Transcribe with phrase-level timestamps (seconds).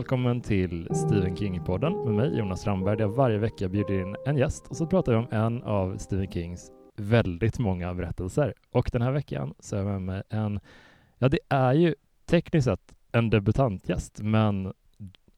[0.00, 4.36] välkommen till Stephen King-podden med mig Jonas Strandberg där jag varje vecka bjuder in en
[4.36, 8.54] gäst och så pratar vi om en av Stephen Kings väldigt många berättelser.
[8.70, 10.60] Och den här veckan så är jag med mig en,
[11.18, 11.94] ja det är ju
[12.26, 14.72] tekniskt sett en debutantgäst, men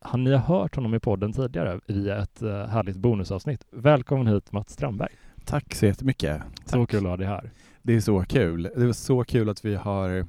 [0.01, 3.67] har ni hört honom i podden tidigare via ett uh, härligt bonusavsnitt?
[3.71, 5.13] Välkommen hit Mats Strandberg.
[5.45, 6.43] Tack så jättemycket.
[6.65, 6.91] Så Tack.
[6.91, 7.51] kul att ha dig här.
[7.83, 8.63] Det är så kul.
[8.63, 10.27] Det var så kul att vi har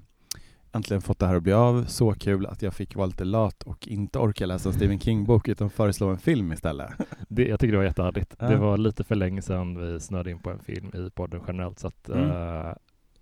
[0.74, 1.86] äntligen fått det här att bli av.
[1.86, 5.48] Så kul att jag fick vara lite lat och inte orka läsa en Stephen King-bok
[5.48, 6.90] utan föreslå en film istället.
[7.28, 8.36] Det, jag tycker det var jättehärligt.
[8.40, 8.48] Ja.
[8.48, 11.80] Det var lite för länge sedan vi snöade in på en film i podden generellt
[11.80, 12.30] så att mm.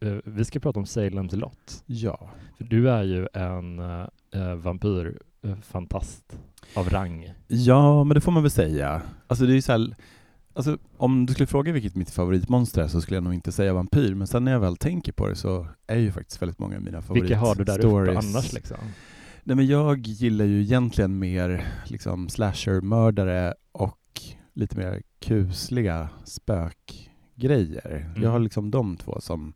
[0.03, 1.83] uh, vi ska prata om Salem's Lot.
[1.85, 2.29] Ja.
[2.57, 6.37] För du är ju en uh, vampyrfantast
[6.75, 7.33] av rang.
[7.47, 9.01] Ja, men det får man väl säga.
[9.27, 9.95] Alltså det är ju så här,
[10.53, 13.73] Alltså, om du skulle fråga vilket mitt favoritmonster är så skulle jag nog inte säga
[13.73, 16.75] vampyr, men sen när jag väl tänker på det så är ju faktiskt väldigt många
[16.75, 17.29] av mina favoritstories.
[17.29, 18.77] Vilka har du där uppe annars liksom?
[19.43, 23.97] Nej men jag gillar ju egentligen mer liksom slasher-mördare och
[24.53, 28.11] lite mer kusliga spökgrejer.
[28.11, 28.23] Mm.
[28.23, 29.53] Jag har liksom de två som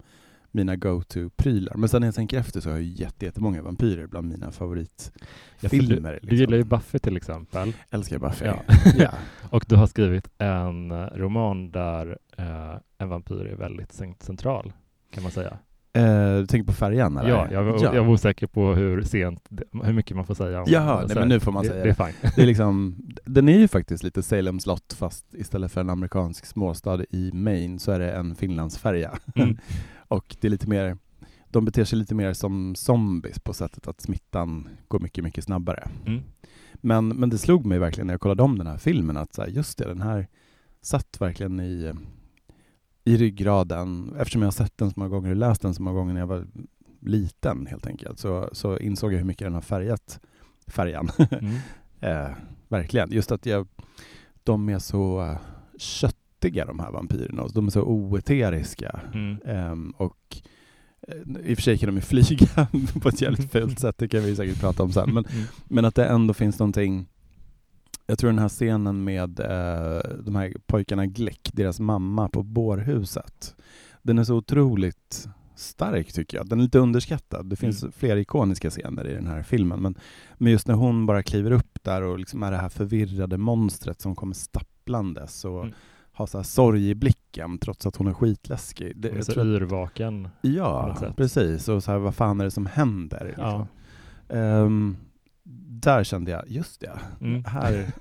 [0.56, 1.75] mina go-to-prylar.
[1.75, 2.86] Men sen när jag tänker efter så har jag
[3.20, 6.14] jättemånga vampyrer bland mina favoritfilmer.
[6.14, 6.30] Liksom.
[6.30, 7.73] du gillar ju Buffy till exempel.
[7.89, 8.45] Älskar Buffy.
[8.45, 8.59] Ja.
[8.97, 9.12] ja.
[9.50, 14.73] Och du har skrivit en eh, roman där eh, en vampyr är väldigt central,
[15.12, 15.58] kan man säga.
[15.95, 17.17] Eh, du tänker på färjan?
[17.17, 17.30] Eller?
[17.30, 17.95] Ja, jag, ja.
[17.95, 19.50] jag var osäker på hur sent,
[19.84, 20.62] hur mycket man får säga.
[20.62, 21.90] Om Jaha, nej, men nu får man det, säga det.
[21.90, 22.31] Det är fine.
[22.36, 26.45] Det är liksom, den är ju faktiskt lite Salem slott, fast istället för en amerikansk
[26.45, 29.12] småstad i Maine så är det en Finlandsfärja.
[29.36, 29.58] Mm.
[30.08, 30.98] Och det är lite mer,
[31.48, 35.89] de beter sig lite mer som zombies på sättet att smittan går mycket, mycket snabbare.
[36.06, 36.22] Mm.
[36.73, 39.42] Men, men det slog mig verkligen när jag kollade om den här filmen att så
[39.42, 40.28] här, just det, den här
[40.81, 41.94] satt verkligen i,
[43.03, 44.16] i ryggraden.
[44.20, 46.22] Eftersom jag har sett den så många gånger och läst den så många gånger när
[46.22, 46.47] jag var
[47.00, 50.19] liten helt enkelt, så, så insåg jag hur mycket den har färgat
[50.68, 51.09] färjan.
[51.31, 51.56] Mm.
[52.00, 52.35] eh,
[52.68, 53.12] verkligen.
[53.12, 53.68] Just att jag,
[54.44, 55.38] de är så uh,
[55.78, 57.47] kött giftiga de här vampyrerna.
[57.53, 59.00] De är så oeteriska.
[59.13, 59.72] Mm.
[59.72, 60.38] Um, och
[61.07, 62.67] eh, i och för sig kan de ju flyga
[63.01, 65.13] på ett jävligt fult sätt, det kan vi säkert prata om sen.
[65.13, 65.45] Men, mm.
[65.66, 67.07] men att det ändå finns någonting
[68.07, 73.56] jag tror den här scenen med eh, de här pojkarna Gleck, deras mamma på bårhuset,
[74.01, 76.50] den är så otroligt stark tycker jag.
[76.50, 77.50] Den är lite underskattad.
[77.50, 77.91] Det finns mm.
[77.91, 79.95] flera ikoniska scener i den här filmen, men,
[80.38, 84.01] men just när hon bara kliver upp där och liksom är det här förvirrade monstret
[84.01, 85.73] som kommer stapplandes och mm
[86.16, 88.94] har så här sorg i blicken trots att hon är skitläskig.
[88.96, 90.30] Det, hon är så yrvaken.
[90.42, 91.68] Ja, precis.
[91.68, 93.26] Och så här, vad fan är det som händer?
[93.26, 93.68] Liksom.
[94.28, 94.38] Ja.
[94.38, 94.98] Um,
[95.68, 97.44] där kände jag, just det, mm.
[97.48, 97.92] här,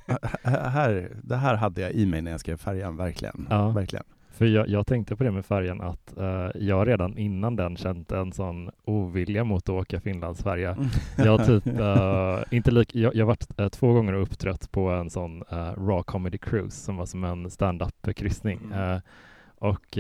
[0.69, 3.47] här, det här hade jag i mig när jag skrev färjan, verkligen.
[3.51, 3.69] Ja.
[3.71, 4.05] verkligen.
[4.35, 8.13] För jag, jag, tänkte på det med färjan att uh, jag redan innan den känt
[8.13, 10.73] en sån ovilja mot att åka Finlandsfärja.
[10.73, 10.89] Mm.
[11.17, 15.45] Jag typ, uh, inte lik, jag, jag varit uh, två gånger upptrött på en sån
[15.77, 18.61] raw comedy cruise som var som en stand-up kryssning.
[18.73, 19.01] Mm.
[19.59, 19.99] och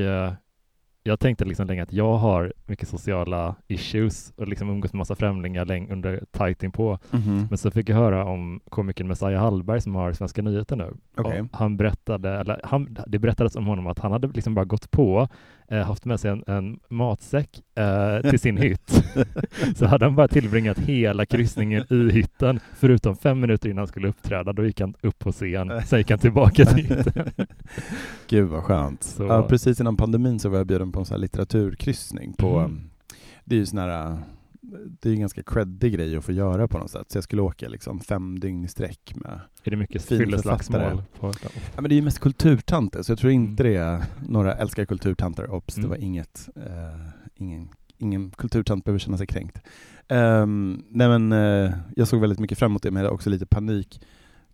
[1.06, 5.14] jag tänkte liksom länge att jag har mycket sociala issues och liksom umgås med massa
[5.14, 6.98] främlingar länge under tajt inpå.
[7.12, 7.46] Mm -hmm.
[7.48, 10.94] Men så fick jag höra om komikern Messiah Hallberg som har Svenska nyheter nu.
[11.16, 11.44] Okay.
[11.52, 15.28] han berättade, eller han, det berättades om honom att han hade liksom bara gått på
[15.68, 19.04] haft med sig en, en matsäck eh, till sin hytt.
[19.76, 24.08] så hade han bara tillbringat hela kryssningen i hytten, förutom fem minuter innan han skulle
[24.08, 24.52] uppträda.
[24.52, 27.30] Då gick han upp på scen, sen gick han tillbaka till hytten.
[28.28, 29.02] Gud vad skönt.
[29.02, 29.24] Så.
[29.24, 32.80] Ja, precis innan pandemin så var jag bjuden på en sån litteraturkryssning på, mm.
[33.44, 34.18] det är ju sån här
[35.00, 37.12] det är en ganska creddig grej att få göra på något sätt.
[37.12, 41.02] Så jag skulle åka liksom fem dygn i sträck med Är det mycket fylleslagsmål?
[41.20, 41.32] Ja,
[41.74, 43.72] men det är ju mest kulturtanter, så jag tror inte mm.
[43.72, 45.50] det är några älskar kulturtanter.
[45.50, 45.82] Obs, mm.
[45.82, 47.68] det var inget, uh, ingen,
[47.98, 49.58] ingen kulturtant behöver känna sig kränkt.
[50.08, 53.30] Um, nej men uh, jag såg väldigt mycket fram emot det, men jag hade också
[53.30, 54.00] lite panik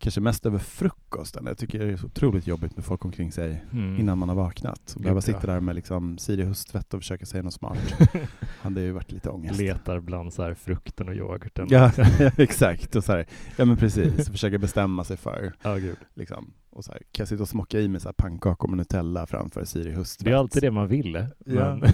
[0.01, 1.47] kanske mest över frukosten.
[1.47, 4.01] Jag tycker det är så otroligt jobbigt med folk omkring sig mm.
[4.01, 4.93] innan man har vaknat.
[4.97, 7.79] Och behöva sitta där med liksom Siri höstvett och försöka säga något smart.
[8.61, 9.61] hade ju varit lite ångest.
[9.61, 11.67] Letar bland så här frukten och yoghurten.
[11.71, 11.93] Ja,
[12.37, 12.97] exakt.
[12.97, 13.27] Och så här,
[13.57, 15.53] ja men precis, försöka bestämma sig för.
[15.63, 15.97] Ja, gud.
[16.15, 16.53] Liksom.
[16.71, 19.27] Och så här, kan jag sitta och smocka i mig så här pannkakor med Nutella
[19.27, 20.25] framför Siri höstvett?
[20.25, 21.89] Det är alltid det man vill, men ja.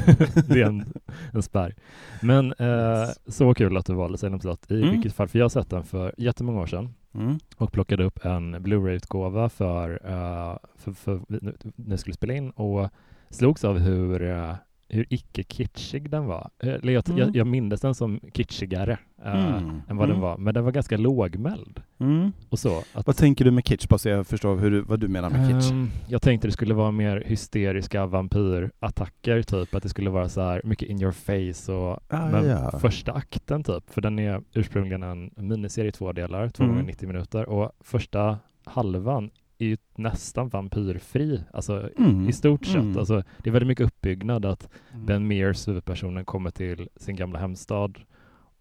[0.49, 0.85] det är en,
[1.33, 1.75] en spärr.
[2.23, 4.91] Men eh, så kul att du valde Salem slott i mm.
[4.91, 7.39] vilket fall, för jag har sett den för jättemånga år sedan mm.
[7.57, 12.91] och plockade upp en Blu-ray-utgåva för, uh, för, för, när vi skulle spela in och
[13.31, 14.55] slogs av hur uh,
[14.89, 16.51] hur icke-kitschig den var.
[16.63, 17.19] Eller jag, Mm.
[17.19, 19.81] jag, jag minns den som kitschigare eh, Mm.
[19.89, 20.21] än vad den Mm.
[20.21, 21.83] var, men den var ganska lågmäld.
[22.01, 22.33] Mm.
[22.49, 22.83] Och så.
[22.95, 23.89] Att, Vad tänker du med kitsch?
[23.89, 25.71] Bara så jag förstår hur du, vad du menar med kitsch.
[25.73, 30.41] Ehm, jag tänkte det skulle vara mer hysteriska vampyrattacker, typ att det skulle vara så
[30.41, 32.79] här mycket in your face och Ah, men ja.
[32.79, 36.77] första akten typ, för den är ursprungligen en miniserie i två delar, två Mm.
[36.77, 42.29] gånger 90 minuter och första halvan är ju nästan vampyrfri, alltså Mm.
[42.29, 42.75] i stort sett.
[42.77, 42.99] Mm.
[42.99, 45.07] Alltså, det är väldigt mycket uppbyggnad att Mm.
[45.07, 47.99] Ben Mears, huvudpersonen, kommer till sin gamla hemstad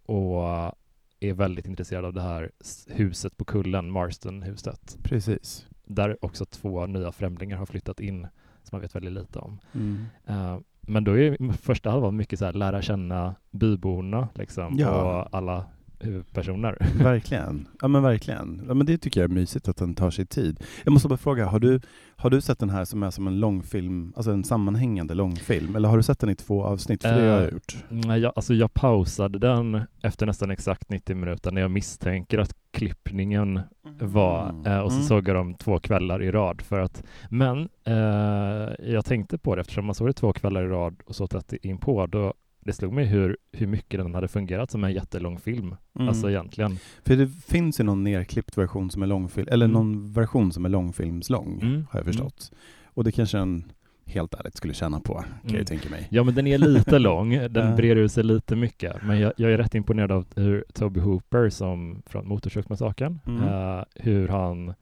[0.05, 0.43] och
[1.19, 2.51] är väldigt intresserad av det här
[2.87, 5.67] huset på kullen, Marston-huset, Precis.
[5.83, 8.21] där också två nya främlingar har flyttat in
[8.63, 9.59] som man vet väldigt lite om.
[9.73, 10.05] Mm.
[10.25, 15.19] Eh, men då är första halvan mycket så här lära känna byborna liksom, Ja.
[15.21, 15.65] och alla
[15.99, 16.77] huvudpersoner.
[17.03, 17.67] Verkligen.
[17.81, 18.61] Ja men verkligen.
[18.67, 20.59] Ja, men det tycker jag är mysigt att den tar sig tid.
[20.83, 21.79] Jag måste bara fråga, har du,
[22.15, 25.75] har du sett den här som är som en långfilm, alltså en sammanhängande långfilm?
[25.75, 27.01] Eller har du sett den i två avsnitt?
[27.01, 27.75] För det har jag Eh, gjort.
[27.89, 32.53] Nej, jag, alltså jag pausade den efter nästan exakt 90 minuter när jag misstänker att
[32.73, 33.59] klippningen
[33.99, 35.07] var eh, och så Mm.
[35.07, 39.61] såg jag dem två kvällar i rad för att men eh, jag tänkte på det
[39.61, 42.33] eftersom man såg det två kvällar i rad och så tätt in på då
[42.65, 45.75] det slog mig hur, hur mycket den hade fungerat som en jättelång film.
[45.95, 46.07] Mm.
[46.07, 46.77] Alltså egentligen.
[47.05, 49.73] För det finns ju någon nerklippt version som är långfilm, eller Mm.
[49.73, 51.85] någon version som är långfilmslång, Mm.
[51.91, 52.51] har jag förstått.
[52.85, 53.63] Och det kanske en,
[54.05, 55.65] helt ärligt, skulle tjäna på, kan jag Mm.
[55.65, 56.07] tänka mig.
[56.09, 58.95] Ja men den är lite lång, den breder ut sig lite mycket.
[59.03, 63.43] Men jag, jag är rätt imponerad av hur Toby Hooper som från Motorsågsmassakern, Mm.
[63.43, 64.73] eh, hur han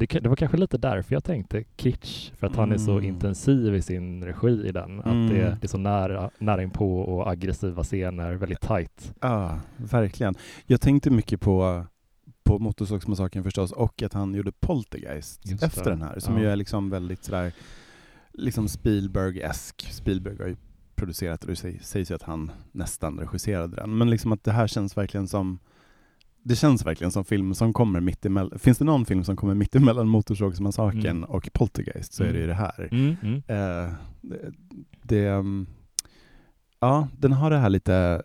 [0.00, 3.04] det, det var kanske lite därför jag tänkte kitsch, för att han är så Mm.
[3.04, 4.98] intensiv i sin regi i den.
[5.00, 5.28] Att Mm.
[5.28, 9.14] det, det är så nära, nära inpå och aggressiva scener, väldigt tight.
[9.20, 10.34] Ja, verkligen.
[10.66, 11.86] Jag tänkte mycket på,
[12.44, 15.90] på Motorsågsmassakern förstås, och att han gjorde Poltergeist Just efter det.
[15.90, 16.40] den här, som Ja.
[16.40, 17.52] ju är liksom väldigt sådär,
[18.32, 19.92] liksom Spielberg-esk.
[19.92, 20.56] Spielberg har ju
[20.94, 23.98] producerat och det säg- sägs ju att han nästan regisserade den.
[23.98, 25.58] Men liksom att det här känns verkligen som
[26.42, 28.58] det känns verkligen som film som kommer mitt emellan.
[28.58, 31.24] Finns det någon film som kommer mitt emellan Motorsågsmassakern Mm.
[31.30, 32.88] och Poltergeist så är det ju det här.
[32.92, 33.34] Mm, mm.
[33.46, 34.52] Eh, det,
[35.02, 35.66] det, um,
[36.80, 38.22] ja, den har det här lite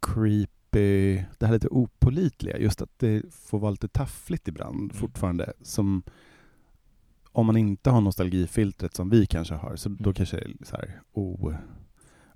[0.00, 4.90] creepy, det här lite opolitliga, just att det får vara lite taffligt ibland Mm.
[4.90, 6.02] fortfarande, som
[7.32, 10.14] om man inte har nostalgifiltret som vi kanske har, så då Mm.
[10.14, 11.54] kanske det är så här o,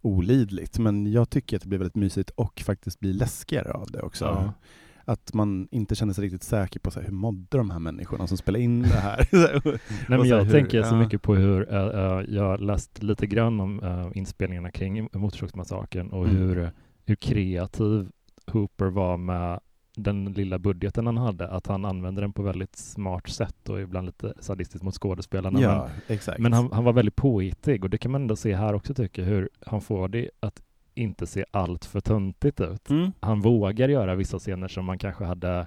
[0.00, 0.78] olidligt.
[0.78, 4.24] Men jag tycker att det blir väldigt mysigt och faktiskt blir läskigare av det också.
[4.24, 4.52] Ja.
[5.10, 8.26] Att man inte känner sig riktigt säker på så här, hur mådde de här människorna
[8.26, 9.28] som spelar in det här.
[10.08, 10.98] Nej, men jag hur- tänker så ja.
[10.98, 16.24] mycket på hur, eh, eh, jag läst lite grann om uh, inspelningarna kring Motorsågsmassakern och
[16.24, 16.36] Mm.
[16.36, 16.70] hur,
[17.06, 18.08] hur kreativ
[18.46, 19.60] Hooper var med
[19.96, 24.06] den lilla budgeten han hade, att han använde den på väldigt smart sätt och ibland
[24.06, 25.60] lite sadistiskt mot skådespelarna.
[25.60, 26.38] Ja, exakt.
[26.38, 28.94] Men, men han, han var väldigt påhittig och det kan man ändå se här också
[28.94, 30.62] tycker jag, hur han får det att
[31.00, 32.90] inte se allt för töntigt ut.
[32.90, 33.12] Mm.
[33.20, 35.66] Han vågar göra vissa scener som man kanske hade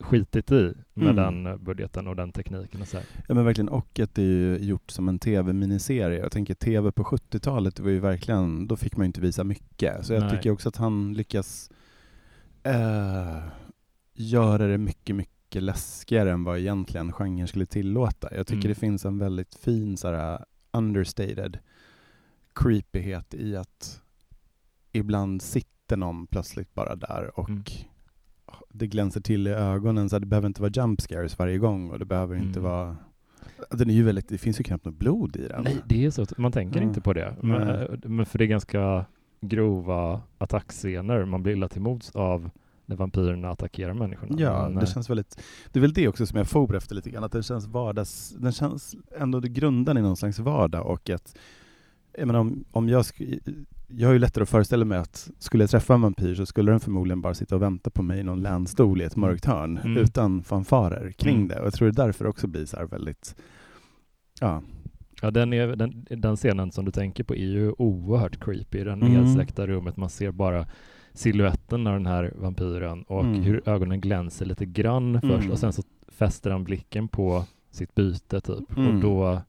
[0.00, 1.42] skitit i med Mm.
[1.44, 3.06] den budgeten och den tekniken och så här.
[3.28, 6.18] Ja men verkligen, och att det är ju gjort som en tv-miniserie.
[6.18, 9.44] Jag tänker tv på 70-talet, det var ju verkligen, då fick man ju inte visa
[9.44, 10.06] mycket.
[10.06, 10.30] Så jag Nej.
[10.30, 11.70] tycker också att han lyckas
[12.62, 13.38] eh,
[14.14, 18.28] göra det mycket, mycket läskigare än vad egentligen genren skulle tillåta.
[18.36, 18.68] Jag tycker Mm.
[18.68, 21.58] det finns en väldigt fin så här, understated
[22.62, 24.00] creepyhet i att
[24.92, 27.62] ibland sitter någon plötsligt bara där och Mm.
[28.68, 30.08] det glänser till i ögonen.
[30.10, 32.62] Så det behöver inte vara jump scares varje gång och det behöver inte Mm.
[32.70, 32.96] vara
[33.70, 35.62] den är ju väldigt, det finns ju knappt något blod i den.
[35.64, 36.26] Nej, det är så.
[36.36, 36.86] Man tänker Ja.
[36.86, 37.36] inte på det.
[37.42, 39.04] Men, eh, men för det är ganska
[39.40, 41.24] grova attackscener.
[41.24, 42.50] Man blir illa till mods av
[42.86, 44.36] när vampyrerna attackerar människorna.
[44.40, 45.40] Ja, Men, det eh, känns väldigt,
[45.72, 48.34] det är väl det också som jag for efter lite grann, att den känns vardags,
[48.38, 51.36] den känns ändå grundad i någon slags vardag och att,
[52.20, 53.04] jag menar om, om jag
[53.88, 56.70] jag har ju lättare att föreställa mig att skulle jag träffa en vampyr så skulle
[56.70, 59.78] den förmodligen bara sitta och vänta på mig i någon länstol i ett mörkt hörn
[59.78, 59.96] Mm.
[60.02, 61.48] utan fanfarer kring Mm.
[61.48, 61.60] det.
[61.60, 63.36] Och jag tror det därför också blir så här väldigt,
[64.40, 64.62] ja,
[65.22, 68.78] Ja, den, är, den, den scenen som du tänker på är ju oerhört creepy.
[68.78, 69.12] I det Mm.
[69.12, 69.96] nedsläckta rummet.
[69.96, 70.66] Man ser bara
[71.12, 73.42] siluetten av den här vampyren och Mm.
[73.42, 75.50] hur ögonen glänser lite grann först Mm.
[75.50, 78.94] och sen så fäster han blicken på sitt byte typ Mm.
[78.96, 79.40] och då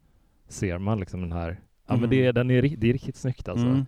[0.48, 1.60] ser man liksom den här
[1.92, 2.02] Ja Mm.
[2.02, 3.66] men det, är- den är, det är riktigt snyggt alltså.
[3.68, 3.86] Mm.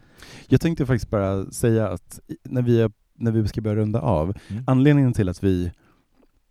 [0.48, 4.33] Jag tänkte faktiskt bara säga att när vi, är, när vi ska börja runda av,
[4.50, 4.63] Mm.
[4.67, 5.72] anledningen till att vi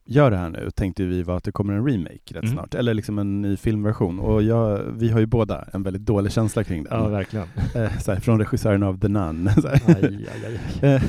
[0.05, 2.53] gör det här nu tänkte vi var att det kommer en remake rätt Mm.
[2.53, 4.19] snart, eller liksom en ny filmversion.
[4.21, 6.93] Och jag, vi har ju båda en väldigt dålig känsla kring den.
[7.01, 7.47] Ja verkligen.
[7.75, 9.49] Eh, så här, från regissören av The Nun.
[9.65, 10.61] Aj, aj, aj.
[10.95, 11.03] Eh,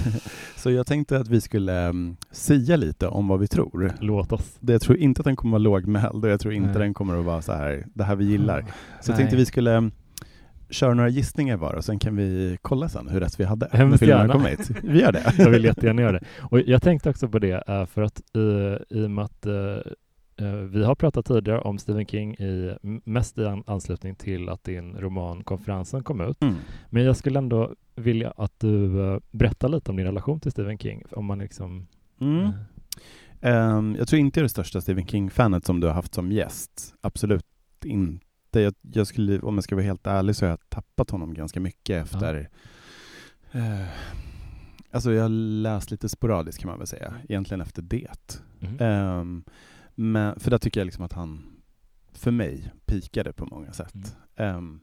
[0.55, 3.91] så jag tänkte att vi skulle um, sia lite om vad vi tror.
[3.99, 4.57] Låt oss.
[4.59, 6.77] Det, jag tror inte att den kommer vara lågmäld och jag tror inte Nej.
[6.79, 8.65] den kommer att vara så här, det här vi gillar.
[9.01, 9.91] Så jag tänkte vi skulle
[10.69, 14.01] köra några gissningar var och sen kan vi kolla sen hur rätt vi hade Hemskt
[14.01, 14.33] gärna.
[14.33, 14.69] kom hit.
[14.83, 15.33] Vi gör det.
[15.37, 16.25] Jag vill jättegärna göra det.
[16.51, 19.53] Och jag tänkte också på det eh, för att i, i och med att eh,
[20.47, 24.63] eh, vi har pratat tidigare om Stephen King i, mest i an- anslutning till att
[24.63, 26.41] din roman Konferensen kom ut.
[26.43, 26.55] Mm.
[26.89, 28.89] Men jag skulle ändå vilja att du
[29.31, 31.03] berättar lite om din relation till Stephen King.
[31.11, 31.87] Om man liksom...
[32.21, 32.43] Mm.
[32.45, 32.51] eh,
[33.41, 36.31] Ehm, jag tror inte jag är det största Stephen King-fanet som du har haft som
[36.31, 36.93] gäst.
[37.01, 37.45] Absolut
[37.85, 38.25] inte.
[38.61, 41.59] Jag, jag skulle, om jag ska vara helt ärlig så har jag tappat honom ganska
[41.59, 42.49] mycket efter...
[43.51, 43.87] Eh,
[44.91, 48.41] alltså jag har läst lite sporadiskt kan man väl säga, egentligen efter det.
[48.59, 48.77] mhm.
[48.79, 49.43] Ehm,
[49.95, 51.43] men, för där tycker jag liksom att han,
[52.13, 54.15] för mig, pikade på många sätt.
[54.35, 54.55] Mm.
[54.55, 54.79] Ehm,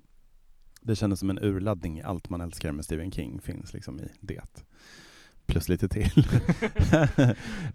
[0.82, 4.08] det kändes som en urladdning i allt man älskar med Stephen King finns liksom i
[4.20, 4.64] det.
[5.46, 6.10] Plus lite till.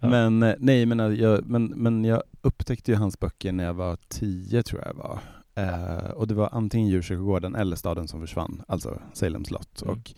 [0.00, 3.74] Men eh, nej, men, eh, jag, men, men jag upptäckte ju hans böcker när jag
[3.74, 5.20] var tio tror jag var.
[5.56, 9.82] Eh, och det var antingen Djurkyrkogården eller Staden som försvann, alltså Salem slott.
[9.82, 9.94] Mm.
[9.94, 10.14] Och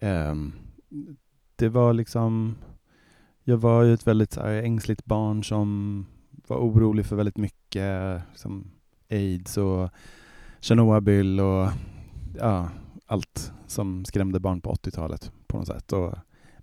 [0.00, 0.52] ehm,
[1.56, 2.56] det var liksom,
[3.44, 6.06] jag var ju ett väldigt här, ängsligt barn som
[6.46, 8.70] var orolig för väldigt mycket, som
[9.10, 9.90] aids och
[10.60, 11.68] Tjernobyl och
[12.38, 12.68] ja,
[13.06, 15.92] allt som skrämde barn på 80-talet på något sätt.
[15.92, 16.14] Och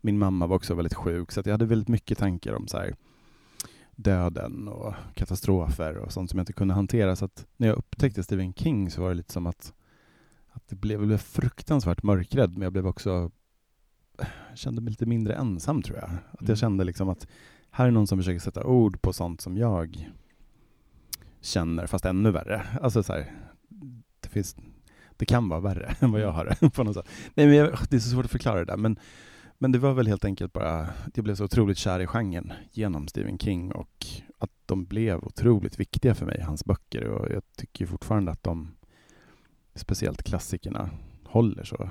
[0.02, 2.96] min mamma var också väldigt sjuk så jag hade väldigt mycket tankar om så här,
[3.96, 7.16] döden och katastrofer och sånt som jag inte kunde hantera.
[7.16, 9.74] Så att när jag upptäckte Stephen King så var det lite som att,
[10.52, 13.32] att det blev, jag blev fruktansvärt mörkrädd men jag blev också
[14.18, 16.06] jag kände mig lite mindre ensam tror jag.
[16.06, 16.50] Att Mm.
[16.50, 17.28] jag kände liksom att
[17.72, 20.10] här är någon som försöker sätta ord på sånt som jag
[21.42, 22.66] känner, fast ännu värre.
[22.82, 23.32] Alltså så här,
[24.20, 24.56] det, finns,
[25.18, 27.08] det kan vara värre än vad jag har det på något sätt.
[27.34, 29.00] Nej, men jag, det är så svårt att förklara det där, men,
[29.62, 33.08] men det var väl helt enkelt bara, jag blev så otroligt kär i genren genom
[33.08, 34.06] Stephen King och
[34.38, 37.08] att de blev otroligt viktiga för mig, hans böcker.
[37.08, 38.72] Och jag tycker fortfarande att de,
[39.76, 40.90] speciellt klassikerna,
[41.24, 41.90] håller så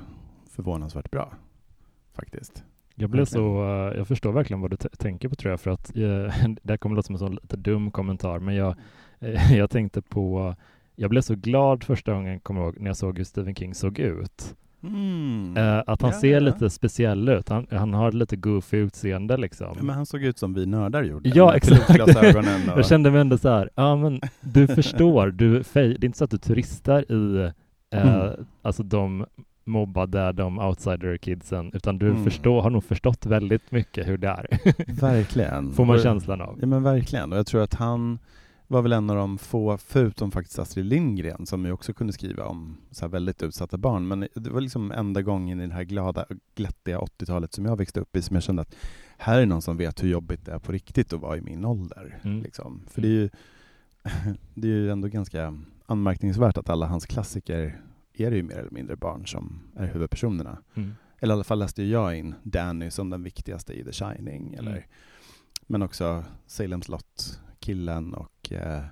[0.51, 1.35] förvånansvärt bra.
[2.13, 2.65] Faktiskt.
[2.95, 3.45] Jag blev Verkligen.
[3.45, 6.03] så, eh, jag förstår verkligen vad du tänker på tror jag, för att eh,
[6.63, 8.77] det här kommer låta som en sån lite dum kommentar, men jag,
[9.19, 10.55] eh, jag tänkte på,
[10.97, 13.75] jag blev så glad första gången, kommer jag ihåg, när jag såg hur Stephen King
[13.75, 14.57] såg ut.
[14.83, 15.57] Mm.
[15.57, 16.41] Eh, att han Ja, ser ja.
[16.41, 19.67] lite speciell ut, han, han har lite goofy utseende liksom.
[19.77, 21.29] Ja, men han såg ut som vi nördar gjorde.
[21.29, 21.91] Ja, exakt.
[21.91, 21.97] och...
[22.77, 26.25] Jag kände mig ändå så här, ja men du förstår, du, det är inte så
[26.25, 27.51] att du turistar i eh,
[27.93, 28.31] Mm.
[28.63, 29.27] alltså de
[29.65, 32.25] mobbade, de outsider-kidsen, utan du Mm.
[32.25, 34.47] förstår, har nog förstått väldigt mycket hur det är,
[35.01, 35.73] Verkligen.
[35.77, 36.59] får man känslan av.
[36.61, 37.33] Ja men verkligen.
[37.33, 38.19] Och jag tror att han
[38.71, 42.45] var väl en av de få, förutom faktiskt Astrid Lindgren, som ju också kunde skriva
[42.45, 44.09] om så väldigt utsatta barn.
[44.09, 48.01] Men det var liksom enda gången i det här glada, glättiga 80-talet som jag växte
[48.01, 48.77] upp i som jag kände att
[49.19, 51.65] här är någon som vet hur jobbigt det är på riktigt att vara i min
[51.65, 52.21] ålder.
[52.23, 52.43] Mm.
[52.43, 52.83] Liksom.
[52.91, 53.31] För det är, ju,
[54.55, 57.81] det är ju ändå ganska anmärkningsvärt att alla hans klassiker
[58.15, 60.59] är det ju mer eller mindre barn som är huvudpersonerna.
[60.75, 60.95] Mm.
[61.19, 64.55] Eller i alla fall läste jag in Danny som den viktigaste i The Shining.
[64.55, 64.83] Eller, Mm.
[65.67, 68.83] Men också Salem slott, killen och eh,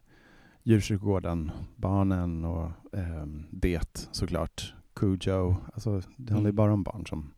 [0.62, 4.74] Djurkyrkogården, barnen och eh, det såklart.
[4.94, 5.56] Cujo.
[5.74, 6.56] Alltså, det handlar ju Mm.
[6.56, 7.30] bara om barn som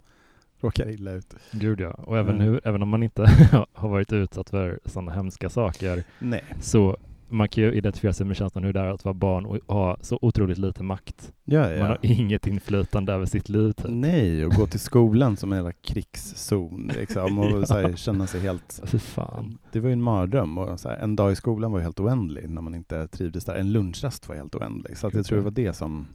[0.61, 1.35] råkar illa ut.
[1.53, 2.47] Gud ja, och även, Mm.
[2.47, 3.23] hur, även om man inte
[3.73, 6.45] har varit utsatt för sådana hemska saker Nej.
[6.61, 6.97] så
[7.31, 9.97] man kan ju identifiera sig med känslan hur det är att vara barn och ha
[10.01, 11.33] så otroligt lite makt.
[11.45, 11.87] Ja, Man ja.
[11.87, 13.73] har inget inflytande över sitt liv.
[13.73, 13.87] Typ.
[13.89, 18.41] Nej, och gå till skolan som en jävla krigszon liksom, och så här, känna sig
[18.41, 18.81] helt...
[18.87, 19.59] Fy fan.
[19.73, 22.51] Det var ju en mardröm och så här, en dag i skolan var helt oändlig
[22.51, 23.55] när man inte trivdes där.
[23.55, 24.97] En lunchrast var helt oändlig.
[24.97, 26.07] Så att jag tror det var det som...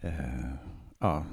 [0.00, 0.12] Eh,
[0.98, 1.24] ja,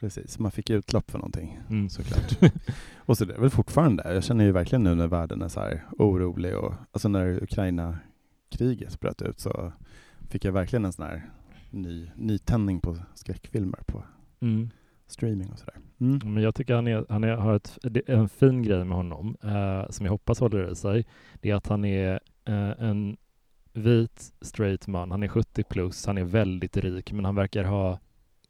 [0.00, 0.38] precis.
[0.38, 1.88] Man fick utlopp för någonting Mm.
[1.88, 2.52] såklart.
[2.96, 4.14] och så det är väl fortfarande.
[4.14, 7.46] Jag känner ju verkligen nu när världen är så här orolig och alltså när
[8.52, 9.72] Ukraina-kriget bröt ut så
[10.28, 11.30] fick jag verkligen en sån här
[11.70, 14.04] ny, nytändning på skräckfilmer på
[14.40, 14.70] Mm.
[15.06, 15.76] streaming och sådär.
[16.00, 16.34] Mm.
[16.34, 19.90] Men jag tycker han, är, han är, har ett, en fin grej med honom, eh,
[19.90, 21.06] som jag hoppas håller i sig.
[21.40, 23.16] Det är att han är eh, en
[23.72, 25.10] vit straight man.
[25.10, 27.98] Han är 70 plus, han är väldigt rik, men han verkar ha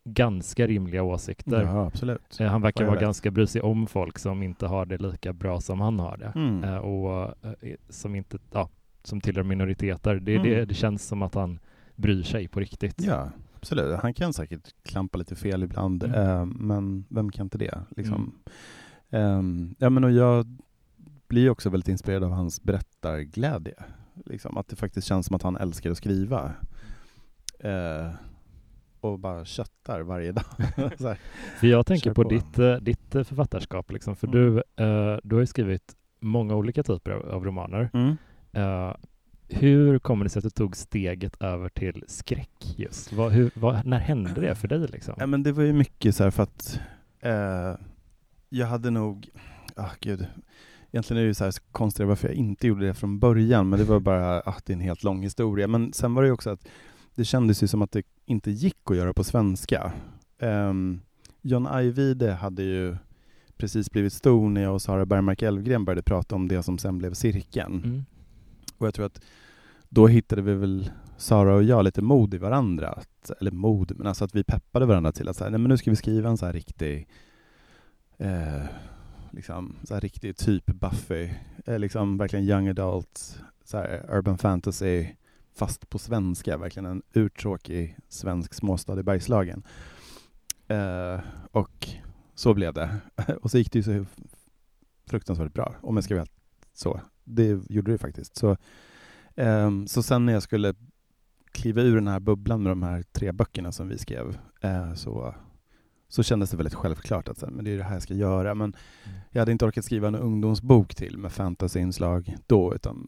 [0.05, 1.63] ganska rimliga åsikter.
[1.63, 2.41] Ja, absolut.
[2.41, 3.03] Eh, han verkar vara vet.
[3.03, 6.33] ganska bry sig om folk som inte har det lika bra som han har det.
[6.35, 6.65] Mm.
[6.65, 8.69] Eh, och eh, som inte, ja,
[9.05, 10.15] som tillhör minoriteter.
[10.15, 10.69] Det, det, Mm.
[10.69, 11.59] det känns som att han
[11.97, 12.95] bryr sig på riktigt.
[13.03, 14.01] Ja, absolut.
[14.01, 16.21] Han kan säkert klampa lite fel ibland, Mm.
[16.21, 17.79] eh, men vem kan inte det?
[17.97, 18.33] Liksom.
[19.11, 20.47] Ehm, ja, men och jag
[21.29, 23.75] blir också väldigt inspirerad av hans berättarglädje.
[24.27, 26.53] Liksom, att det faktiskt känns som att han älskar att skriva.
[27.59, 28.11] Eh,
[29.01, 30.45] och bara köttar varje dag.
[30.99, 31.19] Så här.
[31.61, 32.29] För jag tänker på, på.
[32.29, 34.39] ditt, eh, ditt eh, författarskap, liksom, för Mm.
[34.41, 37.91] du, eh, du har ju skrivit många olika typer av, av romaner.
[37.93, 38.17] Mm.
[38.53, 38.95] Eh,
[39.49, 43.13] hur kommer det sig att du tog steget över till skräck just?
[43.13, 45.15] Vad, hur, vad, när hände det för dig liksom?
[45.19, 46.81] Ja, men det var ju mycket så här för att
[47.21, 47.75] eh,
[48.49, 49.29] jag hade nog,
[49.77, 50.27] ah gud,
[50.93, 53.79] egentligen är det ju så här konstigt varför jag inte gjorde det från början, men
[53.79, 55.67] det var bara att ah, det är en helt lång historia.
[55.67, 56.69] Men sen var det ju också att
[57.15, 59.93] det kändes ju som att det inte gick att göra på svenska.
[60.39, 61.01] Um,
[61.41, 62.97] John Ajvide hade ju
[63.57, 66.99] precis blivit stor när jag och Sara Bergmark Elfgren började prata om det som sen
[66.99, 67.83] blev Cirkeln.
[67.85, 68.05] Mm.
[68.83, 69.21] Och jag tror att
[69.89, 72.89] då hittade vi väl, Sara och jag, lite mod i varandra.
[72.89, 75.77] Att, eller mod, men alltså att vi peppade varandra till att säga, nej men nu
[75.77, 77.09] ska vi skriva en så här riktig,
[78.19, 78.65] eh,
[79.31, 81.31] liksom, så här riktig typ Buffy,
[81.67, 85.07] eh, liksom verkligen young adult, så här urban fantasy,
[85.55, 89.63] fast på svenska, verkligen en urtråkig svensk småstad i Bergslagen.
[90.69, 91.21] Eh,
[91.51, 91.89] och
[92.35, 92.97] så blev det.
[93.43, 94.05] och så gick det ju så
[95.07, 96.27] fruktansvärt bra, om jag ska vara
[96.73, 97.01] så.
[97.25, 98.37] Det gjorde det faktiskt.
[98.37, 98.57] Så,
[99.37, 100.75] eh, så sen när jag skulle
[101.53, 105.35] kliva ur den här bubblan med de här tre böckerna som vi skrev, eh, så,
[106.09, 108.55] så kändes det väldigt självklart att men det är det här jag ska göra.
[108.55, 108.75] Men
[109.05, 109.19] mm.
[109.31, 113.07] jag hade inte orkat skriva en ungdomsbok till med fantasyinslag då, utan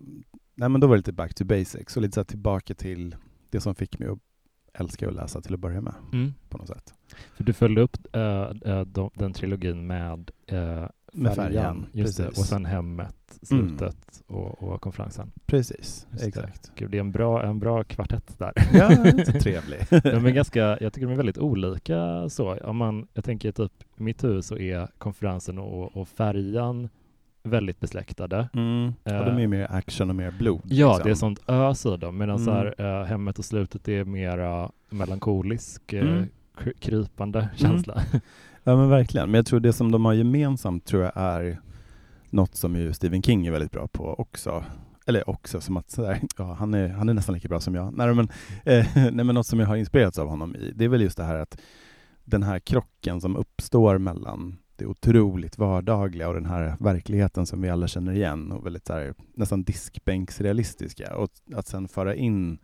[0.54, 3.16] nej, men då var det lite back to basics och lite så tillbaka till
[3.50, 4.18] det som fick mig att
[4.75, 5.94] älska att läsa till att börja med.
[6.12, 6.35] Mm.
[6.49, 6.94] på något sätt.
[7.35, 12.37] För du följde upp äh, de, den trilogin med äh, med färjan, just det, och
[12.37, 14.42] sen hemmet, slutet mm.
[14.42, 15.33] och, och konferensen.
[15.47, 16.62] Precis, just exakt.
[16.62, 16.71] Det.
[16.80, 18.52] Gud, det är en bra, en bra kvartett där.
[18.73, 18.90] Ja,
[19.25, 19.78] så trevlig.
[19.90, 22.56] de är ganska, jag tycker de är väldigt olika så.
[22.56, 26.88] Om man, jag tänker typ, i mitt hus så är konferensen och, och färjan
[27.44, 28.49] väldigt besläktade.
[28.52, 28.85] Mm.
[28.85, 30.62] Uh, och de är mer action och mer blod.
[30.64, 31.04] Ja, liksom.
[31.04, 32.44] det är sånt ös i dem, medan mm.
[32.44, 36.28] så här, uh, hemmet och slutet är mera melankolisk, uh, mm.
[36.80, 37.56] krypande mm.
[37.56, 38.02] känsla.
[38.66, 41.61] Ja men verkligen, men jag tror det som de har gemensamt tror jag är
[42.30, 44.64] något som ju Stephen King är väldigt bra på också.
[45.06, 47.97] Eller också, som att sådär, ja, han, är, han är nästan lika bra som jag.
[47.97, 48.28] Nej men,
[48.64, 51.16] eh, nej, men något som jag har inspirerats av honom i, det är väl just
[51.16, 51.61] det här att
[52.25, 57.71] den här krocken som uppstår mellan det otroligt vardagliga och den här verkligheten som vi
[57.71, 62.59] alla känner igen och väldigt här, nästan diskbänksrealistiska och att sen föra in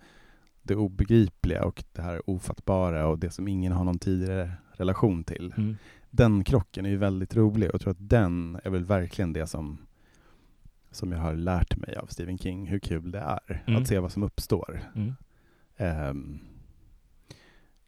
[0.63, 5.55] det obegripliga och det här ofattbara och det som ingen har någon tidigare relation till.
[5.57, 5.77] Mm.
[6.11, 9.47] Den krocken är ju väldigt rolig och jag tror att den är väl verkligen det
[9.47, 9.79] som,
[10.91, 13.83] som jag har lärt mig av Stephen King, hur kul det är mm.
[13.83, 14.81] att se vad som uppstår.
[14.95, 15.15] Mm.
[16.09, 16.41] Um,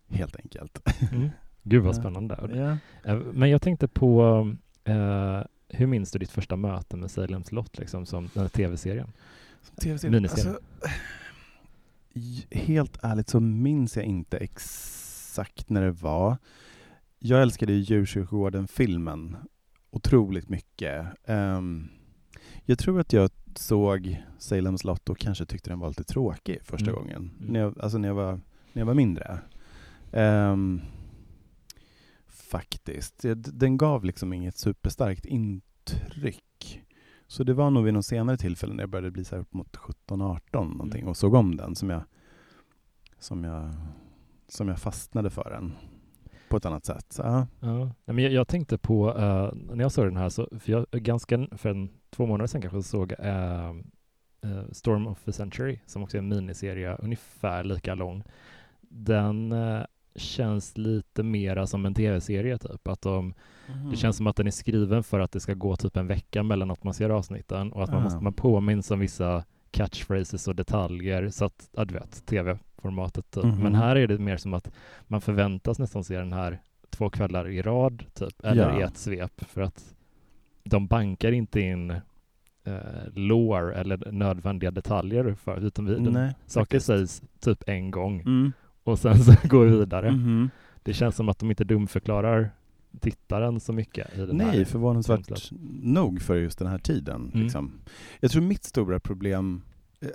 [0.09, 0.89] helt enkelt.
[1.13, 1.29] Mm.
[1.63, 2.39] Gud vad spännande.
[3.05, 3.15] Ja.
[3.33, 4.41] Men jag tänkte på,
[4.89, 9.13] uh, hur minns du ditt första möte med Salems Lot, liksom, som den här tv-serien?
[9.83, 10.25] TV-serien?
[10.25, 10.59] Alltså,
[12.51, 16.37] helt ärligt så minns jag inte exakt när det var
[17.25, 19.37] jag älskade Djurkyrkogården-filmen
[19.91, 21.07] otroligt mycket.
[21.27, 21.89] Um,
[22.65, 26.91] jag tror att jag såg Salems Lot och kanske tyckte den var lite tråkig första
[26.91, 26.95] mm.
[26.95, 27.53] gången, mm.
[27.53, 28.33] När, jag, alltså när, jag var,
[28.73, 29.39] när jag var mindre.
[30.13, 30.81] Um,
[32.29, 33.25] faktiskt.
[33.37, 36.83] Den gav liksom inget superstarkt intryck.
[37.27, 39.55] Så det var nog vid någon senare tillfälle när jag började bli så här upp
[39.55, 41.11] mot 17-18 någonting mm.
[41.11, 42.03] och såg om den som jag,
[43.19, 43.75] som jag,
[44.49, 45.73] som jag fastnade för den
[46.53, 47.15] på ett annat sätt.
[47.19, 47.47] Ja.
[47.61, 47.91] Ja.
[48.05, 51.47] Men jag, jag tänkte på, uh, när jag såg den här, så, för jag ganska,
[51.57, 53.71] för en, två månader sedan kanske, såg uh,
[54.45, 58.23] uh, Storm of the Century, som också är en miniserie, ungefär lika lång.
[58.81, 59.55] Den
[60.15, 62.89] känns lite mera som en tv-serie typ.
[62.89, 63.35] Att de,
[63.69, 63.91] mm.
[63.91, 66.43] Det känns som att den är skriven för att det ska gå typ en vecka
[66.43, 70.57] mellan att man ser avsnitten och att man, måste, man påminns om vissa catchphrases och
[70.57, 72.27] detaljer så att, ja du vet,
[72.83, 73.45] tv-formatet typ.
[73.45, 73.63] Mm -hmm.
[73.63, 74.71] Men här är det mer som att
[75.09, 76.59] man förväntas nästan se den här
[76.91, 78.81] två kvällar i rad typ, eller ja.
[78.81, 79.95] i ett svep för att
[80.65, 81.91] de bankar inte in
[82.65, 82.75] eh,
[83.15, 86.87] lore eller nödvändiga detaljer för, utan vi, Nej, saker faktiskt.
[86.87, 88.53] sägs typ en gång mm.
[88.85, 90.09] och sen så går vi vidare.
[90.09, 90.51] Mm -hmm.
[90.83, 92.51] Det känns som att de inte dumförklarar
[93.01, 94.19] tittaren så mycket.
[94.19, 95.51] I den Nej, här förvånansvärt
[95.83, 97.31] nog för just den här tiden.
[97.35, 97.43] Mm.
[97.43, 97.73] Liksom.
[98.21, 99.63] Jag tror mitt stora problem,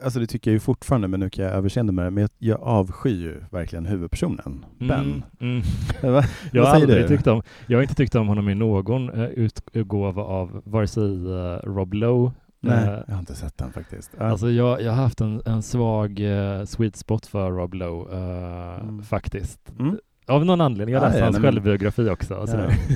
[0.04, 2.30] alltså det tycker jag ju fortfarande, men nu kan jag överseende med det, men jag,
[2.38, 4.88] jag avskyr ju verkligen huvudpersonen, mm.
[4.88, 5.24] Ben.
[5.40, 5.64] Mm.
[6.52, 10.24] jag, har aldrig tyckt om, jag har inte tyckt om honom i någon uh, utgåva
[10.24, 14.16] av vare sig uh, Rob Lowe Nej, uh, jag har inte sett den faktiskt.
[14.18, 18.80] Alltså jag, jag har haft en, en svag uh, sweet spot för Rob Lowe, uh,
[18.80, 19.04] mm.
[19.04, 19.74] faktiskt.
[19.80, 20.00] Mm.
[20.28, 20.94] Av någon anledning.
[20.94, 22.34] Jag läste ah, hans ja, självbiografi också.
[22.34, 22.48] Ja.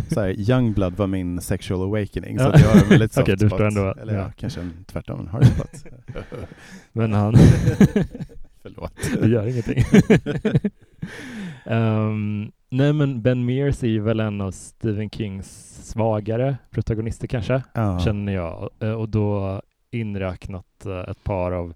[0.10, 3.48] Så här, Youngblood var min sexual awakening, så jag har en väldigt soft okay, du
[3.48, 3.60] spot.
[3.60, 5.86] Ändå, Eller ja, kanske en, tvärtom, en hard spot.
[6.92, 7.36] Men han...
[8.62, 8.94] Förlåt.
[9.22, 9.84] Det gör ingenting.
[11.66, 18.00] um, nej men Ben Mears är väl en av Stephen Kings svagare protagonister kanske, ja.
[18.00, 18.70] känner jag.
[18.80, 21.74] Eh, och då inräknat eh, ett par av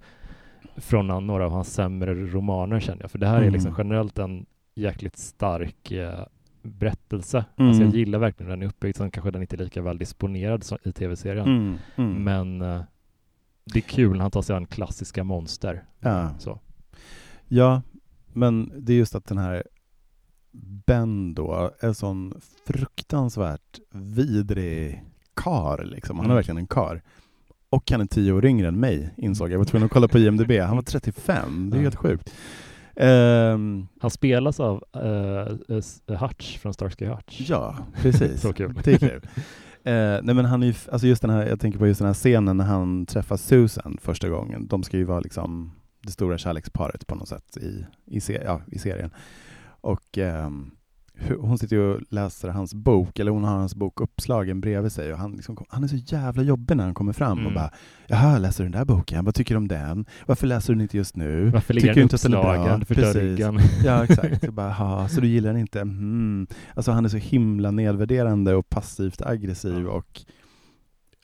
[0.78, 3.12] från några av hans sämre romaner känner jag.
[3.12, 3.48] För det här Mm.
[3.48, 6.26] är liksom generellt en jäkligt stark eh,
[6.62, 7.46] berättelse.
[7.58, 7.70] Mm.
[7.70, 9.98] Alltså jag gillar verkligen hur den är uppbyggd, sen kanske den inte är lika väl
[9.98, 11.48] disponerad som i tv-serien.
[11.48, 11.78] Mm.
[11.96, 12.24] Mm.
[12.24, 12.82] Men eh,
[13.74, 15.84] det är kul när han tar sig an klassiska monster.
[16.00, 16.30] Ja.
[16.40, 16.60] Så.
[17.48, 17.82] Ja,
[18.34, 19.64] men det är just att den här
[20.86, 22.34] Ben då är sån
[22.66, 26.16] fruktansvärt vidrig kar liksom.
[26.18, 26.36] Han är Mm.
[26.36, 27.02] verkligen en kar.
[27.70, 29.54] Och han är tio år yngre än mig, insåg jag.
[29.54, 30.52] Jag var tvungen att kolla på IMDB.
[30.52, 32.34] Han var 35, det är helt sjukt.
[32.96, 37.50] Ehm, Han spelas av uh, Hutch från Starsky Hutch.
[37.50, 38.42] ja, precis.
[38.42, 38.74] Så kul.
[38.84, 39.22] Det är kul.
[39.84, 42.06] Eh, nej men han är ju, alltså just den här, jag tänker på just den
[42.08, 44.68] här scenen när han träffar Susan första gången.
[44.68, 48.62] De ska ju vara liksom det stora kärleksparet på något sätt i, i, se, ja,
[48.72, 49.10] i serien.
[49.82, 50.72] Och hu-
[51.40, 55.20] hon sitter och läser hans bok, eller hon har hans bok uppslagen bredvid sig och
[55.20, 57.54] han, liksom, han är så jävla jobbig när han kommer fram och Mm.
[57.54, 57.70] bara
[58.08, 59.26] Jaha, läser du den där boken?
[59.26, 60.06] Vad tycker du om den?
[60.26, 61.50] Varför läser du den inte just nu?
[61.50, 63.60] Varför ligger Tycker den uppslagen för dörrryggen?
[63.84, 64.44] Ja, exakt.
[64.44, 65.82] Jag bara, "Ha, så du gillar den inte?
[65.82, 66.48] Mm.
[66.74, 70.22] Alltså han är så himla nedvärderande och passivt aggressiv och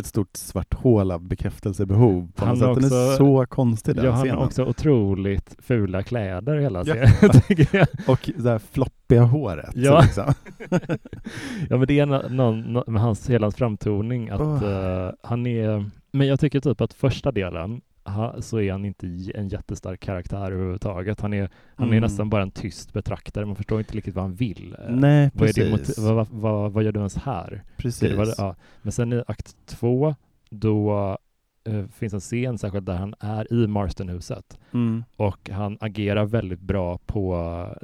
[0.01, 2.67] ett stort svart hål av bekräftelsebehov på Han något sätt.
[2.67, 4.37] har Den är också- så konstig den Ja, han scenen.
[4.37, 6.93] har också otroligt fula kläder hela Ja.
[6.93, 7.85] serien.
[8.07, 9.71] Och det där floppiga håret.
[9.75, 10.01] Ja.
[10.01, 10.33] Liksom.
[11.69, 14.63] Ja men det är nå- någon, nå- med hans, hela hans framtoning att Åh.
[14.63, 17.81] eh, han är, men jag tycker typ att första delen
[18.39, 21.21] så är han inte en jättestark karaktär överhuvudtaget.
[21.21, 22.01] Han är, han är Mm.
[22.01, 24.75] nästan bara en tyst betraktare, man förstår inte riktigt vad han vill.
[24.89, 25.97] Nej, vad, precis.
[25.99, 27.63] vad, vad, vad, vad gör du ens här?
[27.77, 28.13] precis.
[28.17, 28.55] Var, ja.
[28.81, 30.15] Men sen i akt två,
[30.49, 31.17] då
[31.63, 35.03] eh, finns en scen särskilt där han är i Marstonhuset Mm.
[35.15, 37.35] och han agerar väldigt bra på,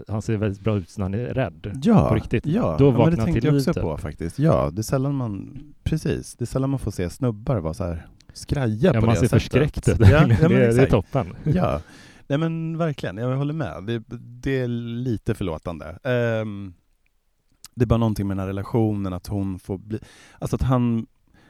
[0.08, 1.80] han ser väldigt bra ut när han är rädd.
[1.84, 2.46] Ja, På riktigt.
[2.46, 2.76] ja.
[2.80, 3.84] Då ja, vaknar men det tänkte jag liv, också typ.
[3.84, 4.40] på faktiskt.
[4.40, 7.84] Ja, det är sällan man, precis, det är sällan man får se snubbar vara så
[7.84, 9.42] här skraja Ja, på man det ser sättet.
[9.42, 10.00] förskräckt ut.
[10.00, 11.36] Ja, ja, det, det är toppen.
[11.44, 11.82] Ja,
[12.28, 13.84] nej men verkligen, jag håller med.
[13.84, 16.00] Det, det är lite förlåtande.
[16.04, 16.74] Ehm,
[17.76, 20.00] det är bara någonting med den här relationen, att hon får bli,
[20.40, 21.08] alltså att han,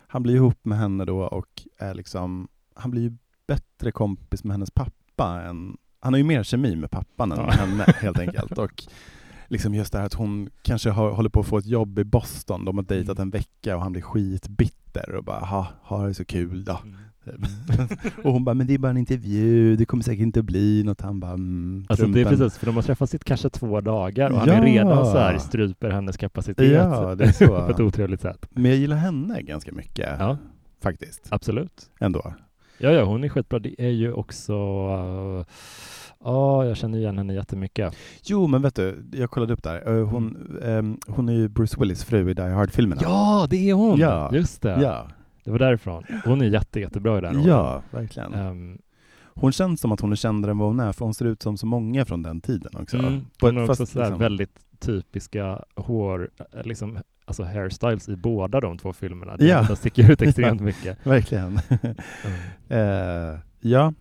[0.07, 4.53] han blir ihop med henne då och är liksom, han blir ju bättre kompis med
[4.53, 8.57] hennes pappa än, han har ju mer kemi med pappan än med henne helt enkelt.
[8.57, 8.83] Och
[9.47, 12.03] liksom just det här att hon kanske har, håller på att få ett jobb i
[12.03, 16.13] Boston, de har dejtat en vecka och han blir skitbitter och bara, ha, har det
[16.13, 16.79] så kul då.
[18.23, 21.01] och hon bara, men det är bara en intervju, det kommer säkert inte bli något.
[21.01, 22.39] Han bara, mm, Alltså det är trumpen.
[22.47, 24.53] precis, för de har träffats i kanske två dagar och han Ja.
[24.53, 27.47] är redan så här stryper hennes kapacitet Ja, det är så.
[27.65, 28.45] på ett otrevligt sätt.
[28.49, 30.37] Men jag gillar henne ganska mycket, Ja,
[30.83, 31.27] faktiskt.
[31.29, 31.89] absolut.
[31.99, 32.33] Ändå.
[32.77, 33.59] Ja, ja, hon är skitbra.
[33.59, 34.53] Det är ju också...
[35.37, 35.45] uh,
[36.23, 37.95] Ja, jag känner igen henne jättemycket.
[38.23, 39.97] Jo, men vet du, jag kollade upp där.
[39.99, 43.01] Eh, Hon, ehm, hon är ju Bruce Willis fru i Die Hard-filmerna.
[43.03, 43.99] Ja, det är hon!
[43.99, 44.29] Ja.
[44.33, 44.79] Just det.
[44.81, 45.07] Ja,
[45.43, 46.03] Det var därifrån.
[46.25, 47.47] Hon är jätte, jättebra i den rollen.
[47.49, 48.33] ja verkligen.
[48.33, 48.77] Ehm,
[49.39, 51.41] Hon känns som att hon är kändare än vad hon är, för hon ser ut
[51.43, 52.97] som så många från den tiden också.
[52.97, 58.09] mm, hon har också fast så här liksom- väldigt typiska hår, eh, liksom, alltså hairstyles
[58.09, 59.35] i båda de två filmerna.
[59.39, 59.65] Ja.
[59.69, 60.97] Det sticker ut extremt mycket.
[61.07, 61.59] Verkligen.
[61.69, 61.95] Mm.
[63.33, 63.93] Eh, ja.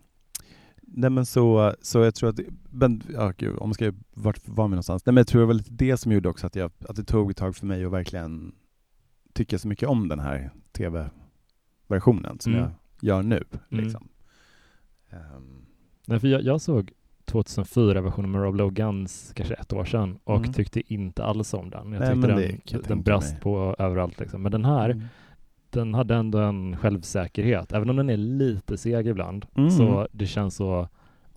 [0.98, 4.64] Nej men så, så jag tror att, men, ja gud, om man ska, vart var
[4.64, 5.06] vi någonstans?
[5.06, 7.04] Nej men jag tror det var lite det som gjorde också att, jag, att det
[7.04, 8.54] tog ett tag för mig att verkligen
[9.32, 12.64] tycka så mycket om den här tv-versionen som Mm.
[12.64, 12.72] jag
[13.16, 13.44] gör nu.
[13.70, 13.84] Mm.
[13.84, 14.08] Liksom.
[15.10, 15.64] Ehm,
[16.06, 16.92] Nej, för jag, jag såg
[17.26, 20.52] 2004-versionen med Rob Logans kanske ett år sedan och Mm.
[20.52, 21.92] tyckte inte alls om den.
[21.92, 22.26] Jag Nej, tyckte
[22.72, 24.20] det den, den brast på överallt.
[24.20, 24.42] Liksom.
[24.42, 25.04] Men den här, mm.
[25.76, 27.72] Den hade ändå en självsäkerhet.
[27.72, 29.70] Även om den är lite seg ibland, Mm.
[29.70, 30.88] så det känns så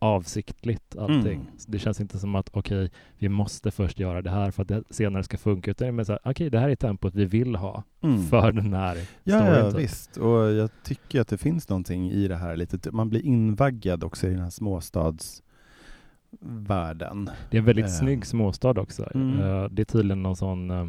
[0.02, 1.34] avsiktligt allting.
[1.39, 1.47] Mm.
[1.67, 4.84] Det känns inte som att okej, vi måste först göra det här för att det
[4.89, 7.56] senare ska funka, utan det mer så här, okej, det här är tempot vi vill
[7.56, 8.23] ha Mm.
[8.23, 9.54] för den här Ja, storyn.
[9.65, 9.80] ja typ.
[9.80, 10.17] visst.
[10.17, 12.56] Och jag tycker att det finns någonting i det här.
[12.56, 17.30] Lite, man blir invaggad också i den här småstadsvärlden.
[17.49, 17.91] Det är en väldigt Eh.
[17.91, 19.10] snygg småstad också.
[19.15, 19.39] Mm.
[19.39, 20.88] Eh, Det är tydligen någon sån eh,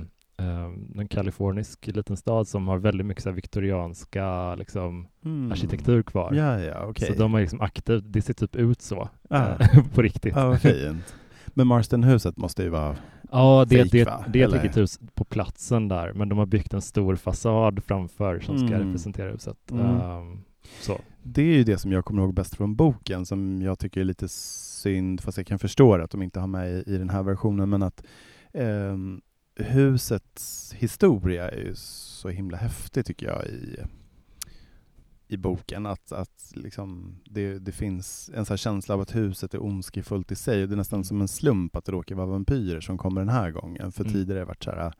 [1.00, 5.52] en kalifornisk liten stad som har väldigt mycket så viktorianska liksom, Mm.
[5.52, 6.32] arkitektur kvar.
[6.34, 7.08] Ja, ja, okej.
[7.08, 9.46] Så de har liksom aktivt, det ser typ ut så Ah.
[9.60, 10.34] eh, på riktigt.
[10.34, 11.14] Vad fint.
[11.46, 12.96] Men Marstonhuset måste ju vara...
[13.32, 14.24] Ja, det, Fake, det, va?
[14.28, 17.84] det är ett riktigt hus på platsen där, men de har byggt en stor fasad
[17.84, 18.86] framför som ska Mm.
[18.88, 19.70] representera huset.
[19.70, 19.86] Mm.
[19.86, 20.38] Ehm,
[20.80, 20.98] så.
[21.22, 24.04] Det är ju det som jag kommer ihåg bäst från boken, som jag tycker är
[24.04, 27.22] lite synd, fast jag kan förstå att de inte har med i, i den här
[27.22, 28.02] versionen, men att
[28.54, 29.20] ehm,
[29.62, 33.76] husets historia är ju så himla häftig tycker jag i,
[35.28, 35.86] i boken.
[35.86, 40.32] Att, att liksom det, det finns en sån här känsla av att huset är ondskefullt
[40.32, 40.66] i sig.
[40.66, 43.50] Det är nästan som en slump att det råkar vara vampyrer som kommer den här
[43.50, 43.92] gången.
[43.92, 44.12] För Mm.
[44.12, 44.94] tidigare har det varit så här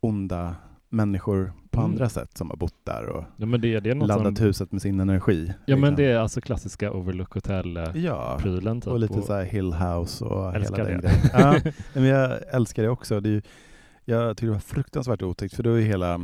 [0.00, 0.56] onda,
[0.88, 1.90] människor på Mm.
[1.90, 4.46] andra sätt som har bott där och Ja, men det, det är något laddat som,
[4.46, 5.52] huset med sin energi.
[5.66, 5.96] Ja, men liksom.
[5.96, 8.02] det är alltså klassiska Overlook Hotel-prylen.
[8.04, 11.08] Ja, typ, och lite så här Hill House och Älskar hela den det.
[11.08, 11.62] grejen.
[11.64, 13.20] Ja, men jag älskar det också.
[13.20, 13.42] Det är ju,
[14.04, 16.14] jag tycker det var fruktansvärt otäckt för då är hela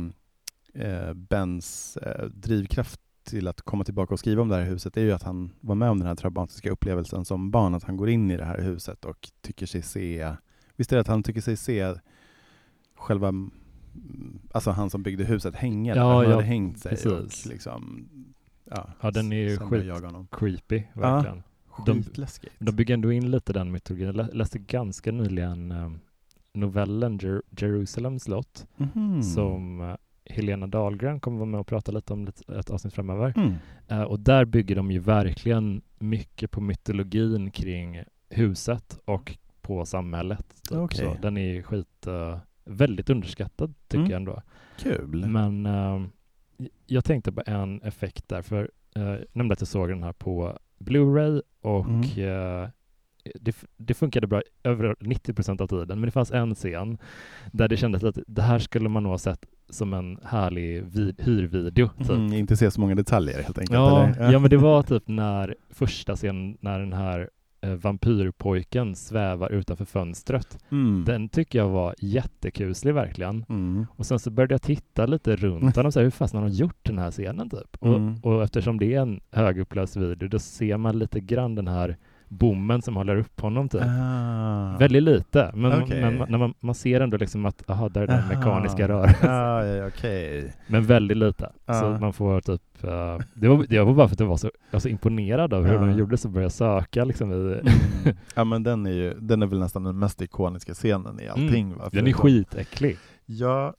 [0.73, 5.01] eh, Bens eh, drivkraft till att komma tillbaka och skriva om det här huset är
[5.01, 8.09] ju att han var med om den här traumatiska upplevelsen som barn, att han går
[8.09, 10.35] in i det här huset och tycker sig se,
[10.75, 11.93] visst är det att han tycker sig se
[12.95, 13.51] själva, mm,
[14.51, 17.45] alltså han som byggde huset hänga, Ja, han ja, hade hängt sig precis.
[17.45, 18.09] och liksom,
[18.65, 20.29] ja, Ja, den är ju skit-.
[20.31, 21.43] Creepy, verkligen.
[21.85, 22.53] De- Skitläskigt.
[22.59, 24.05] De bygger ändå in lite den mytologin.
[24.07, 25.91] Jag lä- läste ganska nyligen eh,
[26.53, 29.23] novellen Jer- Jerusalem slott Mhm.
[29.23, 33.33] som eh, Helena Dahlgren kommer vara med och prata lite om lite, ett avsnitt framöver.
[33.35, 33.53] Mm.
[33.87, 40.45] Eh, och där bygger de ju verkligen mycket på mytologin kring huset och på samhället.
[40.69, 40.77] Typ.
[40.77, 40.97] Okej.
[41.15, 44.11] Så den är ju skit, eh, väldigt underskattad tycker Mm.
[44.11, 44.41] jag ändå.
[44.79, 45.25] Kul.
[45.27, 46.01] Men eh,
[46.87, 50.13] jag tänkte på en effekt där, för eh, jag nämnde att jag såg den här
[50.13, 52.01] på Blu-ray och Mm.
[52.63, 52.69] eh,
[53.41, 56.97] det, det funkade bra över 90 procent av tiden, men det fanns en scen
[57.51, 61.21] där det kändes att det här skulle man nog ha sett som en härlig vid,
[61.21, 61.89] hyrvideo.
[61.97, 62.09] Typ.
[62.09, 63.73] Mm, inte se så många detaljer helt enkelt.
[63.75, 67.29] Ja, ja, men det var typ när första scenen när den här
[67.63, 70.59] vampyrpojken svävar utanför fönstret.
[70.71, 71.03] Mm.
[71.05, 73.45] Den tycker jag var jättekuslig verkligen.
[73.49, 73.85] Mm.
[73.95, 76.55] Och sen så började jag titta lite runt honom, så här, hur fasen har de
[76.55, 77.77] gjort den här scenen typ?
[77.81, 78.15] Mm.
[78.23, 81.97] Och, och eftersom det är en högupplöst video, då ser man lite grann den här
[82.33, 83.81] bommen som håller upp honom typ.
[83.81, 84.77] Ah.
[84.79, 86.01] Väldigt lite, men, Okej.
[86.01, 88.27] men man- när man, man ser ändå liksom att, aha, där är den Aha.
[88.27, 89.29] mekaniska rörelsen.
[89.31, 90.53] Ah, okej.
[90.67, 91.51] Men väldigt lite.
[91.65, 91.73] Ja.
[91.73, 94.51] Så man får typ, eh, det, var, det var bara för att jag var så
[94.71, 98.15] alltså, imponerad av hur de gjorde så började jag söka liksom i, Mm.
[98.35, 101.75] Ja men den är ju, den är väl nästan den mest ikoniska scenen i allting
[101.77, 101.89] va?
[101.91, 102.97] den är skitäcklig.
[103.25, 103.73] Ja,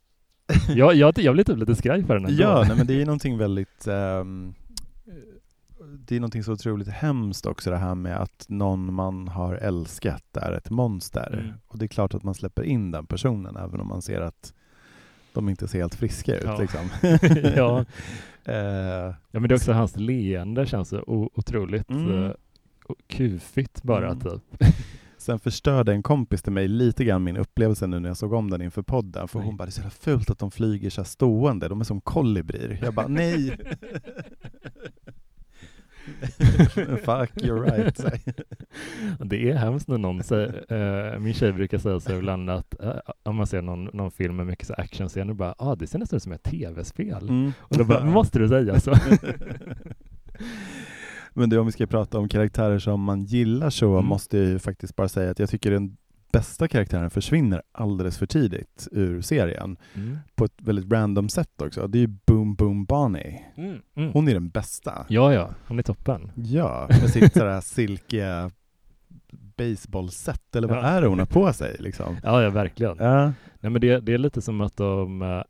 [0.68, 2.42] Jag, jag, jag blir typ lite skraj för den ändå.
[2.42, 4.54] ja nej, men det är någonting väldigt ehm,
[5.98, 10.37] det är någonting så otroligt hemskt också det här med att någon man har älskat
[10.37, 11.40] är ett monster.
[11.42, 11.54] Mm.
[11.66, 14.54] Och det är klart att man släpper in den personen även om man ser att
[15.33, 16.44] de inte ser helt friska ut.
[16.44, 16.59] Ja.
[16.59, 16.88] Liksom.
[17.57, 17.85] Ja.
[18.46, 18.54] Eh,
[19.30, 21.02] Ja men det är också hans leende känns så
[21.35, 22.24] otroligt Mm.
[22.24, 22.30] eh,
[23.07, 24.20] kufigt bara Mm.
[24.20, 24.42] typ.
[25.18, 28.50] Sen förstörde en kompis till mig lite grann min upplevelse nu när jag såg om
[28.50, 29.28] den inför podden.
[29.28, 29.44] För Oj.
[29.44, 31.68] hon bara, det är så jävla fult att de flyger så här stående.
[31.68, 32.78] De är som kolibrier.
[32.83, 33.57] Jag bara, nej!
[37.04, 38.04] Fuck, you're right.
[39.18, 40.64] Det är hemskt när någon säger,
[41.14, 44.36] eh, min tjej brukar säga så ibland att eh, om man ser någon, någon film
[44.36, 47.28] med mycket så actionscener, bara ah, det ser nästan ut som ett tv-spel.
[47.28, 47.52] Mm.
[47.58, 48.94] Och då bara, måste du säga så?
[51.32, 54.06] Men du, om vi ska prata om karaktärer som man gillar så Mm.
[54.06, 55.96] måste jag ju faktiskt bara säga att jag tycker den
[56.38, 59.76] bästa karaktären försvinner alldeles för tidigt ur serien.
[59.94, 60.18] Mm.
[60.34, 61.86] På ett väldigt random sätt också.
[61.86, 63.40] Det är ju Boom Boom Bonnie.
[63.56, 63.80] Mm.
[63.96, 64.12] Mm.
[64.12, 65.06] Hon är den bästa.
[65.08, 66.30] Ja, ja, hon är toppen.
[66.34, 68.50] Ja, med sitt sådär silkiga
[69.56, 70.82] baseballset, eller vad Ja.
[70.82, 72.16] är det hon har på sig liksom?
[72.22, 72.96] Ja, ja verkligen.
[72.98, 73.24] Ja.
[73.60, 75.42] Nej, men det, det är lite som att de, eh,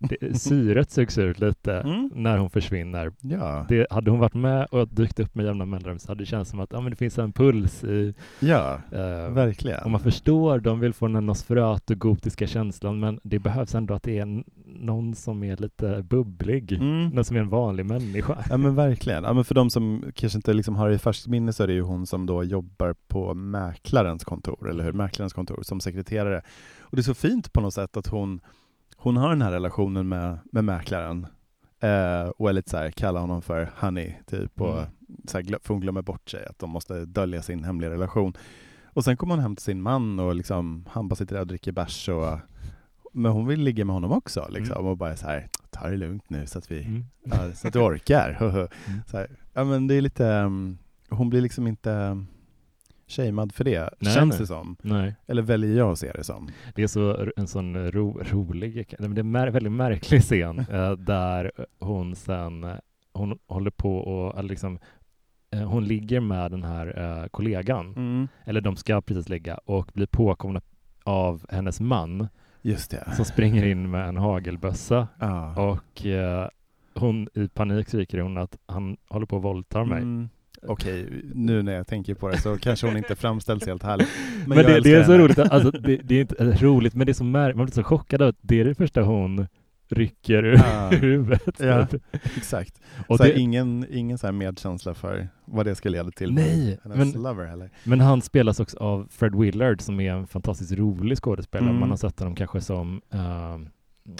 [0.00, 2.10] det, syret sugs ut lite Mm.
[2.14, 3.12] när hon försvinner.
[3.20, 3.66] Ja.
[3.68, 6.50] Det, hade hon varit med och dykt upp med jämna mellanrum så hade det känts
[6.50, 9.82] som att ja, men det finns en puls i ja, eh, verkligen.
[9.84, 14.02] Och man förstår, de vill få den här Nosferatu-gotiska känslan, men det behövs ändå att
[14.02, 16.72] det är en, någon som är lite bubblig.
[16.72, 17.08] Mm.
[17.08, 18.38] Någon som är en vanlig människa.
[18.50, 19.24] Ja men verkligen.
[19.24, 21.66] Ja, men för de som kanske inte liksom har det i färskt minne så är
[21.66, 24.92] det ju hon som då jobbar på mäklarens kontor, eller hur?
[24.92, 26.42] Mäklarens kontor som sekreterare.
[26.80, 28.40] Och det är så fint på något sätt att hon,
[29.02, 31.26] hon har den här relationen med, med mäklaren
[31.80, 34.90] eh, och är lite så här, kallar honom för honey, typ, och Mm.
[35.28, 38.32] så här, för hon glömmer bort sig, att de måste dölja sin hemliga relation.
[38.84, 41.46] Och sen kommer hon hem till sin man och liksom, han bara sitter där och
[41.46, 42.38] dricker bärs och
[43.12, 44.86] men hon vill ligga med honom också liksom, Mm.
[44.90, 47.04] och bara så här, ta det lugnt nu så att vi Mm.
[47.24, 48.36] Ja, så att du orkar.
[49.06, 49.26] så här.
[49.52, 50.78] Ja men det är lite, um,
[51.10, 52.24] hon blir liksom inte
[53.10, 54.40] shamead för det, Nej, känns nej.
[54.40, 54.76] det som.
[54.82, 56.48] Nej, Eller väljer jag att se det som.
[56.74, 60.20] det är så en sån ro, rolig, nej, men det är en mär, väldigt märklig
[60.22, 62.74] scen eh, där hon sen, eh,
[63.12, 64.78] hon håller på och eller liksom
[65.52, 68.28] eh, hon ligger med den här eh, kollegan, Mm.
[68.44, 70.60] eller de ska precis ligga, och blir påkomna
[71.04, 72.28] av hennes man
[72.62, 73.12] Just det.
[73.16, 75.54] som springer in med en hagelbössa Ja.
[75.70, 76.48] Och eh,
[76.94, 79.98] hon i panik skriker hon att han håller på att våldta mig.
[80.02, 80.28] Mm.
[80.66, 84.08] Okej, nu när jag tänker på det så kanske hon inte framställs helt härligt.
[84.46, 85.24] Men, jag det, det är så henne.
[85.24, 86.34] roligt, alltså, det, det är inte
[86.66, 88.74] roligt, men det är så mär- man blir så chockad av att det är det
[88.74, 89.46] första hon
[89.92, 90.88] rycker ur Ja.
[90.92, 91.60] huvudet.
[91.60, 91.86] Ja.
[92.36, 92.80] Exakt.
[93.08, 96.32] Och så det, ingen ingen så här medkänsla för vad det ska leda till.
[96.32, 101.18] Nej, men- lover men han spelas också av Fred Willard som är en fantastiskt rolig
[101.18, 101.68] skådespelare.
[101.70, 101.80] Mm.
[101.80, 103.58] Man har sett honom kanske som, eh,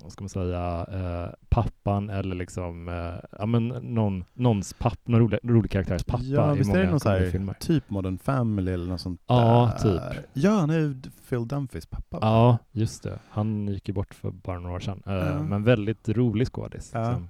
[0.03, 5.21] vad ska man säga, eh, pappan eller liksom, eh, ja men någon, någons papp, någon
[5.21, 7.55] rolig, rolig karaktärs pappa Ja, i många någon så här filmer.
[7.61, 10.11] typ Modern Family eller något sånt Ja, där?
[10.15, 10.25] typ.
[10.33, 12.19] Ja, han är ju Phil Dunphys pappa.
[12.21, 13.19] Ja, just det.
[13.31, 15.03] Han gick ju bort för bara några år sedan.
[15.07, 15.43] Eh, Ja.
[15.43, 16.91] Men väldigt rolig skådis.
[16.95, 17.01] Ja.
[17.09, 17.29] liksom.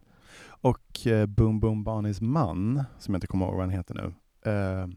[0.62, 4.12] Och eh, Boom Boom Barneys man, som jag inte kommer ihåg vad han heter nu,
[4.52, 4.88] eh,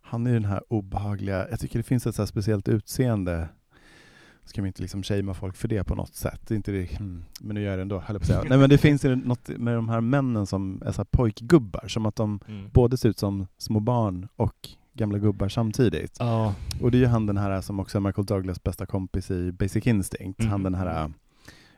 [0.00, 3.48] han är den här obehagliga, jag tycker det finns ett så speciellt utseende,
[4.44, 6.98] ska vi inte liksom shamea folk för det på något sätt, det är inte det,
[6.98, 8.42] hmm, men nu gör jag det ändå, höll på säga.
[8.48, 12.06] Nej men det finns ju något med de här männen som är så pojkgubbar, som
[12.06, 12.68] att de Mm.
[12.72, 16.16] både ser ut som små barn och gamla gubbar samtidigt.
[16.18, 19.30] Ja, Och det är ju han den här som också är Michael Douglas bästa kompis
[19.30, 20.50] i Basic Instinct, Mm.
[20.52, 21.12] han den här,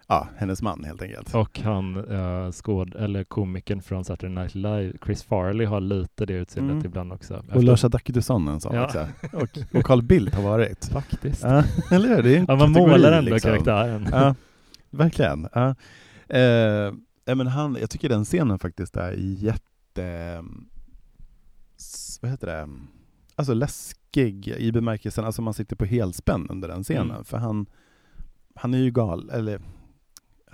[0.07, 1.35] ja, hennes man helt enkelt.
[1.35, 6.33] och han uh, skåd, eller komikern från Saturday Night Live, Chris Farley, har lite det
[6.35, 6.87] utseendet Mm.
[6.87, 7.35] ibland också.
[7.35, 8.85] Och Efter- Lars Adaktusson en sån Ja.
[8.85, 9.07] också.
[9.33, 10.85] Och, och Carl Bildt har varit.
[10.85, 11.43] Faktiskt.
[11.43, 12.23] Ja, eller hur?
[12.23, 13.51] Det är en Ja, man målar ändå liksom.
[13.51, 14.09] karaktären.
[14.13, 14.35] Ja,
[14.91, 15.49] verkligen.
[15.55, 15.69] Ja.
[16.37, 16.93] Eh,
[17.37, 20.43] men han, jag tycker den scenen faktiskt är jätte...
[22.21, 22.69] Vad heter det?
[23.37, 27.11] Alltså läskig i bemärkelsen, alltså man sitter på helspänn under den scenen.
[27.11, 27.25] Mm.
[27.25, 27.67] För han,
[28.55, 29.61] han är ju gal, eller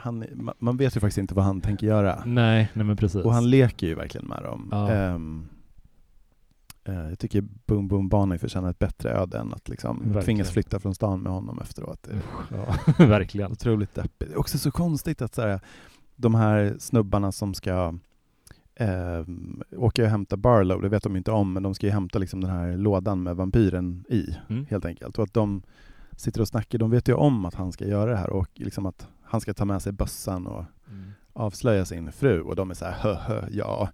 [0.03, 2.23] han, ma- man vet ju faktiskt inte vad han tänker göra.
[2.27, 3.25] Nej, nej men precis.
[3.25, 4.69] Och han leker ju verkligen med dem.
[4.71, 4.91] Ja.
[4.93, 5.19] Eh,
[7.09, 10.23] jag tycker Boom Boom Barney förtjänar ett bättre öde än att liksom Verkligen.
[10.25, 12.09] tvingas flytta från stan med honom efteråt.
[12.51, 13.53] Ja, verkligen.
[13.53, 14.19] otroligt deppigt.
[14.31, 15.61] Det är också så konstigt att så här,
[16.17, 17.95] de här snubbarna som ska
[18.75, 19.25] eh,
[19.77, 22.41] åka och hämta Barlow, det vet de inte om, men de ska ju hämta liksom
[22.41, 24.67] den här lådan med vampyren i, Mm.
[24.71, 25.19] helt enkelt.
[25.19, 25.62] Och att de
[26.17, 28.87] sitter och snackar, de vet ju om att han ska göra det här och liksom
[28.87, 31.12] att han ska ta med sig bössan och Mm.
[31.33, 33.88] avslöja sin fru och de är så här, hö, hö, ja,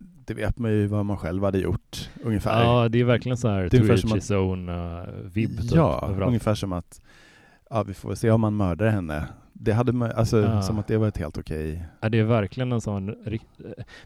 [0.00, 2.62] det vet man ju vad man själv hade gjort, ungefär.
[2.64, 6.28] Ja, det är verkligen så här som Twitchy zone-vibb typ, ja, överallt.
[6.28, 7.00] ungefär som att,
[7.70, 9.26] ja vi får se om man mördar henne.
[9.52, 10.62] Det hade alltså Ja.
[10.62, 13.04] som att det var ett helt okej, Ja, det är verkligen en sån...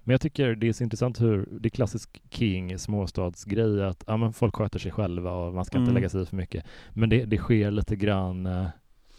[0.04, 4.16] Men jag tycker det är så intressant hur det är klassisk King småstadsgrej att ja,
[4.16, 5.94] men folk sköter sig själva och man ska inte Mm.
[5.94, 6.64] lägga sig i för mycket.
[6.90, 8.66] Men det, det sker lite grann eh,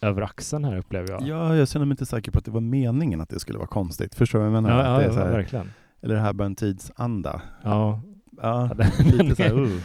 [0.03, 1.21] över axeln här upplever jag.
[1.21, 1.55] ja.
[1.55, 4.15] jag känner mig inte säker på att det var meningen att det skulle vara konstigt.
[4.15, 4.77] Förstår du vad jag menar?
[4.83, 5.71] ja, det ja, är så här, verkligen.
[6.01, 7.41] eller det här bara en tidsanda.
[7.63, 8.01] Ja,
[8.41, 9.81] Ja, Ja, lite så här, är- uh.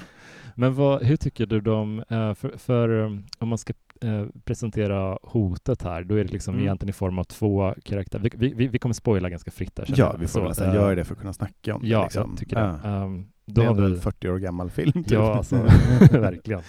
[0.54, 5.18] Men vad, hur tycker du de, eh, för, för um, om man ska eh, presentera
[5.22, 6.64] hotet här, då är det liksom Mm.
[6.66, 8.30] egentligen i form av två karaktärer.
[8.36, 11.04] Vi, vi, vi kommer spoila ganska fritt känner Ja, vi får nästan eh, göra det
[11.04, 11.88] för att kunna snacka om det.
[11.88, 12.30] Ja, liksom.
[12.30, 12.78] jag tycker det.
[12.84, 13.02] Ja.
[13.04, 14.92] Um, Det då är har ändå vi, en 40 år gammal film.
[14.92, 15.10] Typ.
[15.12, 15.56] Ja, alltså,
[16.12, 16.60] verkligen.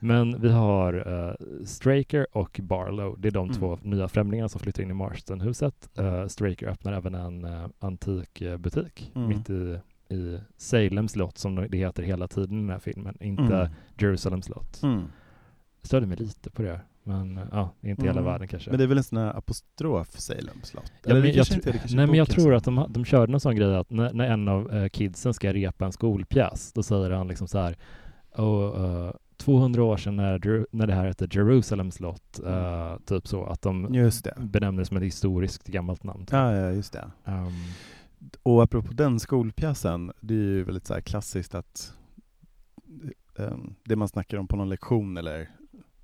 [0.00, 3.20] Men vi har uh, Straker och Barlow.
[3.20, 3.58] Det är de Mm.
[3.58, 5.88] två nya främlingarna som flyttar in i Marstonhuset.
[5.98, 9.28] Uh, Straker öppnar även en uh, antikbutik Mm.
[9.28, 9.78] mitt i,
[10.14, 13.16] i Salem slott som det heter hela tiden i den här filmen.
[13.20, 13.68] Inte Mm.
[13.98, 14.82] Jerusalem slott.
[14.82, 15.02] Mm.
[15.82, 16.80] Störde mig lite på det.
[17.02, 18.24] Men uh, ja, inte hela Mm.
[18.24, 18.70] världen kanske.
[18.70, 20.92] Men det är väl en sån här apostrof Salem slott?
[21.04, 23.76] Ja, men jag, inte nej, men jag tror att de, de körde någon sån grej
[23.76, 27.48] att när, när en av eh, kidsen ska repa en skolpjäs, då säger han liksom
[27.48, 27.76] så här
[28.34, 33.44] och, eh, 200 år sedan när, när det här hette Jerusalem slott, eh, typ så,
[33.44, 34.34] att de Just det.
[34.40, 36.20] benämner det som ett historiskt gammalt namn.
[36.20, 36.32] typ.
[36.32, 37.10] Ja, ja, just det.
[37.24, 37.52] Ehm,
[38.42, 41.92] Och apropå den skolpjäsen, det är ju väldigt så klassiskt att
[43.38, 45.50] eh, det man snackar om på någon lektion eller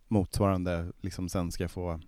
[0.09, 2.01] motsvarande liksom sen ska få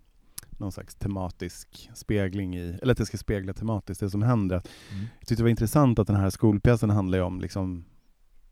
[0.59, 4.63] någon slags tematisk spegling i, eller att det ska spegla tematiskt det som händer.
[4.93, 5.07] mm.
[5.19, 7.85] Jag tyckte det var intressant att den här skolpjäsen handlar ju om liksom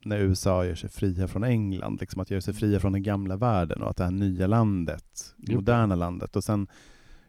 [0.05, 3.37] när USA gör sig fria från England, liksom att göra sig fria från den gamla
[3.37, 5.59] världen och att det här nya landet, det Jo.
[5.59, 6.37] moderna landet.
[6.37, 6.67] Och sen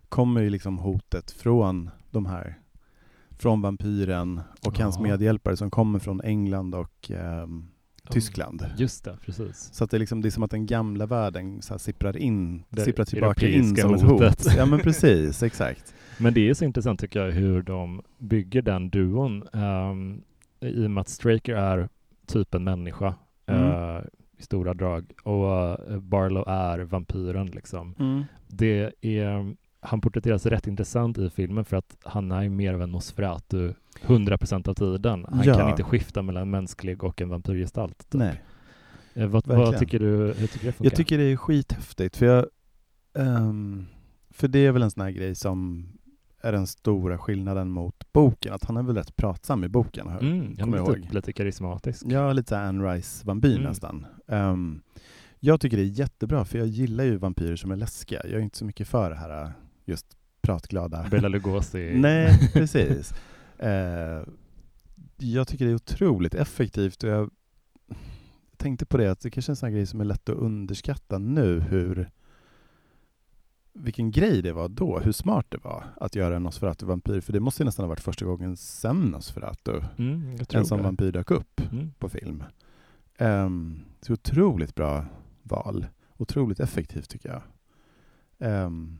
[0.09, 2.59] kommer ju liksom hotet från de här,
[3.37, 5.01] från vampyren och hans Ja.
[5.03, 7.67] medhjälpare som kommer från England och ehm,
[8.09, 8.65] Tyskland.
[8.77, 9.69] Just det, precis.
[9.73, 12.17] Så att det, är liksom, det är som att den gamla världen så här sipprar
[12.17, 14.43] in, Det sipprar tillbaka in som ett hotet.
[14.45, 14.55] hot.
[14.57, 15.93] Ja men precis, exakt.
[16.17, 19.43] Men det är så intressant tycker jag hur de bygger den duon.
[19.53, 20.21] Um,
[20.59, 21.89] I och med att Straker är
[22.27, 23.15] typ en människa
[23.47, 23.61] Mm.
[23.71, 24.01] eh,
[24.37, 25.59] i stora drag och
[25.91, 27.95] eh, Barlow är vampyren liksom.
[27.99, 28.23] Mm.
[28.47, 32.91] Det är, han porträtteras rätt intressant i filmen för att han är mer av en
[32.91, 35.25] Nosferatu 100% av tiden.
[35.29, 35.53] Han Ja.
[35.57, 37.97] kan inte skifta mellan mänsklig och en vampyrgestalt.
[38.09, 38.19] Typ.
[38.19, 38.41] Nej.
[39.13, 40.85] Eh, vad, vad tycker du, hur tycker det funkar?
[40.85, 42.45] Jag tycker det är skithäftigt, för jag...
[43.17, 43.85] ehm,
[44.29, 45.87] för det är väl en sån här grej som
[46.45, 50.19] är den stora skillnaden mot boken, att han är väl rätt pratsam i boken, hör-
[50.19, 51.13] mm, kommer jag typ ihåg.
[51.13, 52.03] lite karismatisk.
[52.09, 53.63] Ja, lite såhär Anne Rice-vampyr Mm.
[53.63, 54.05] nästan.
[54.27, 54.81] Ehm,
[55.39, 58.21] jag tycker det är jättebra, för jag gillar ju vampyrer som är läskiga.
[58.23, 59.51] Jag är inte så mycket för det här
[59.85, 61.07] just pratglada.
[61.11, 61.91] Bela Lugosi.
[61.95, 63.13] Nej, precis.
[63.59, 64.23] Eh,
[65.17, 67.29] jag tycker det är otroligt effektivt och jag
[68.57, 71.17] tänkte på det att det kanske är en sån grej som är lätt att underskatta
[71.17, 72.09] nu hur
[73.75, 77.39] vilken grej det var då, hur smart det var att göra en Nosferatu-vampyr, för det
[77.39, 81.61] måste ju nästan ha varit första gången sen Nosferatu Mm, en sån vampyr dök upp
[81.71, 81.91] Mm.
[81.99, 82.43] på film.
[83.19, 85.05] Um, så otroligt bra
[85.43, 85.85] val.
[86.17, 87.41] Otroligt effektivt tycker jag.
[88.65, 88.97] Um,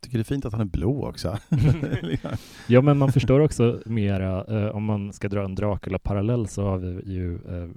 [0.00, 1.38] tycker det är fint att han är blå också.
[2.66, 6.78] Ja, men man förstår också mera, eh, om man ska dra en Dracula-parallell så har
[6.78, 7.68] vi ju eh,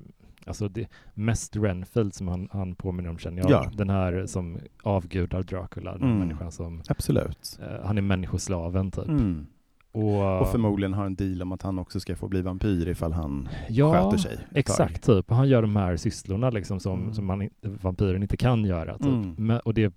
[0.45, 3.51] Alltså det mest Renfield som han, han påminner om känner jag.
[3.51, 3.71] Ja.
[3.73, 6.19] Den här som avgudar Dracula, den Mm.
[6.19, 7.59] människan som, Absolut.
[7.61, 9.07] eh, han är människoslaven typ.
[9.07, 9.45] Mm.
[9.93, 13.13] Och, Och förmodligen har en deal om att han också ska få bli vampyr ifall
[13.13, 14.35] han ja, sköter sig.
[14.37, 14.45] tag.
[14.53, 15.29] Exakt, typ.
[15.29, 17.13] Han gör de här sysslorna liksom som, Mm.
[17.13, 18.97] som man, vampyren inte kan göra.
[18.97, 19.05] Typ.
[19.07, 19.35] Mm.
[19.37, 19.93] Men, och det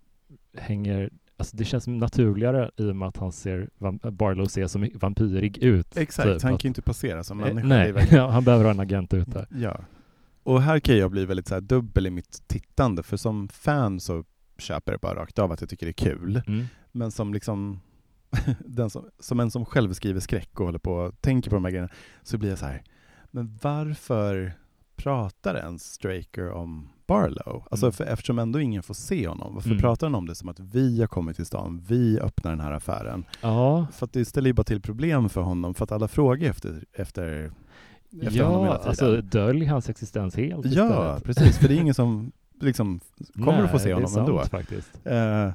[0.56, 3.68] hänger, alltså det känns naturligare i och med att han ser,
[4.10, 5.96] Barlow ser så vampyrig ut.
[5.96, 7.66] Exakt, typ, han kan ju inte passera som Eh, människa.
[7.68, 9.46] Nej, ja, han behöver ha en agent ute.
[9.50, 9.76] Ja.
[10.44, 14.24] Och här kan jag bli väldigt så dubbel i mitt tittande, för som fan så
[14.58, 16.42] köper jag bara rakt av att jag tycker det är kul.
[16.46, 16.64] Mm.
[16.92, 17.80] Men som liksom
[18.66, 21.64] den som, som en som själv skriver skräck och håller på och tänker på de
[21.64, 21.92] här grejerna,
[22.22, 22.82] så blir jag så här,
[23.30, 24.52] men varför
[24.96, 27.64] pratar ens Straker om Barlow?
[27.70, 27.92] Alltså Mm.
[27.92, 29.80] för, eftersom ändå ingen får se honom, varför Mm.
[29.80, 32.72] pratar han om det som att vi har kommit till stan, vi öppnar den här
[32.72, 33.24] affären?
[33.40, 36.50] Ja, För att det ställer ju bara till problem för honom, för att alla frågar
[36.50, 37.52] efter, efter,
[38.22, 38.88] efter honom hela ja tiden.
[38.88, 41.24] alltså dölj hans existens helt Ja, istället.
[41.24, 43.00] precis, för det är ingen som liksom
[43.34, 44.38] kommer att få se Nej, honom det är ändå.
[44.38, 45.00] sant, faktiskt.
[45.06, 45.50] Eh,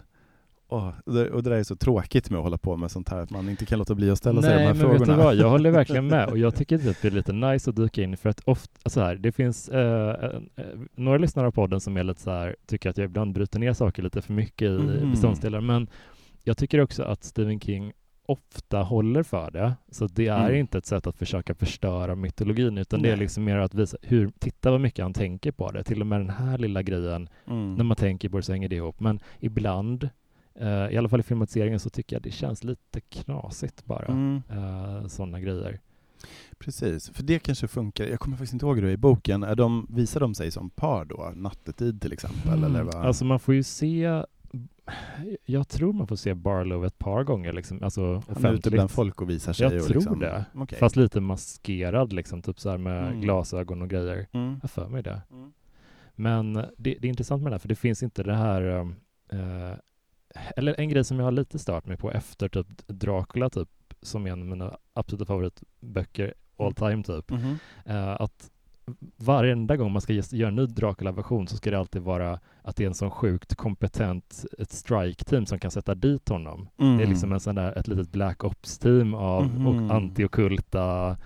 [0.67, 3.17] och, det, och det där är så tråkigt med att hålla på med sånt här,
[3.19, 4.99] att man inte kan låta bli att ställa sig de Nej, här men frågorna.
[4.99, 7.69] vet du vad, jag håller verkligen med och jag tycker att det är lite nice
[7.69, 11.51] att dyka in för att ofta, alltså här, det finns eh, eh, några lyssnare av
[11.51, 14.33] podden som är lite så här, tycker att jag ibland bryter ner saker lite för
[14.33, 15.11] mycket i Mhm.
[15.11, 15.87] beståndsdelar, men
[16.43, 17.91] jag tycker också att Stephen King
[18.29, 19.73] ofta håller för det.
[19.91, 20.55] Så det är Mm.
[20.59, 23.19] inte ett sätt att försöka förstöra mytologin, utan det är Nej.
[23.19, 25.83] liksom mer att visa hur, titta vad mycket han tänker på det.
[25.83, 27.75] Till och med den här lilla grejen, Mm.
[27.75, 28.99] när man tänker på det så hänger det ihop.
[28.99, 30.09] Men ibland,
[30.59, 34.05] eh, i alla fall i filmatiseringen, så tycker jag det känns lite knasigt bara.
[34.05, 34.41] Mm.
[34.57, 35.79] Uh, sådana grejer.
[36.59, 38.05] Precis, för det kanske funkar.
[38.05, 39.43] Jag kommer faktiskt inte ihåg hur det är i boken.
[39.43, 41.31] Är de, visar de sig som par då?
[41.35, 42.63] Nattetid till exempel?
[42.63, 42.95] Eller vad?
[42.95, 44.23] Alltså man får ju se,
[45.45, 48.73] jag tror man får se Barlow ett par gånger liksom, alltså Han är ute offentligt.
[48.73, 49.65] bland folk och visar sig?
[49.67, 50.45] Jag och tror liksom, det.
[50.53, 50.79] Okej.
[50.79, 53.21] Fast lite maskerad liksom, typ så här med Mm.
[53.21, 54.27] glasögon och grejer.
[54.31, 54.59] Mm.
[54.61, 55.21] Jag för mig det.
[55.31, 55.53] Mm.
[56.15, 58.95] Men det, det är intressant med det här, för det finns inte det här um,
[59.31, 59.73] eh,
[60.55, 63.69] eller en grej som jag har lite stört mig på efter typ Dracula typ,
[64.01, 67.57] som är en av mina absoluta favoritböcker all time typ, Mhm.
[67.85, 68.51] eh, att
[69.17, 72.83] varenda gång man ska göra en ny Dracula-version så ska det alltid vara att det
[72.83, 76.67] är en sån sjukt kompetent ett strike-team som kan sätta dit honom.
[76.79, 76.97] Mm.
[76.97, 79.67] Det är liksom en sån där, ett litet Black Ops-team av Mhm.
[79.67, 81.17] och anti-ockulta,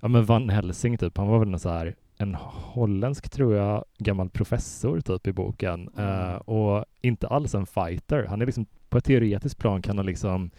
[0.00, 3.84] ja men Van Helsing typ, han var väl en så här en holländsk, tror jag,
[3.98, 6.30] gammal professor typ i boken Mm.
[6.30, 8.26] eh, och inte alls en fighter.
[8.28, 10.50] Han är liksom, på ett teoretiskt plan kan han liksom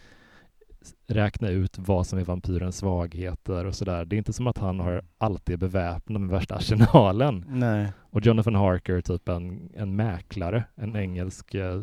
[1.06, 4.04] räkna ut vad som är vampyrens svagheter och sådär.
[4.04, 7.44] Det är inte som att han har alltid beväpnad med värsta arsenalen.
[7.48, 7.92] Nej.
[8.10, 11.82] Och Jonathan Harker, typ en, en mäklare, en engelsk eh,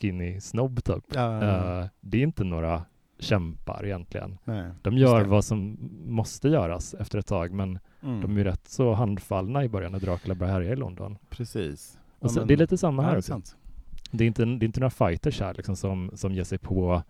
[0.00, 1.04] skinny snobb typ.
[1.14, 2.82] Ja, Eh, det är inte några
[3.18, 4.38] kämpar egentligen.
[4.44, 4.70] nej.
[4.82, 5.76] De gör vad som
[6.06, 8.20] måste göras efter ett tag, men Mm.
[8.20, 11.18] de är rätt så handfallna i början när Dracula börjar härja i London.
[11.30, 11.98] Precis.
[12.22, 13.42] Så, men- det är lite samma Ja, här är.
[14.10, 17.02] Det är inte, det är inte några fighters här liksom som, som ger sig på...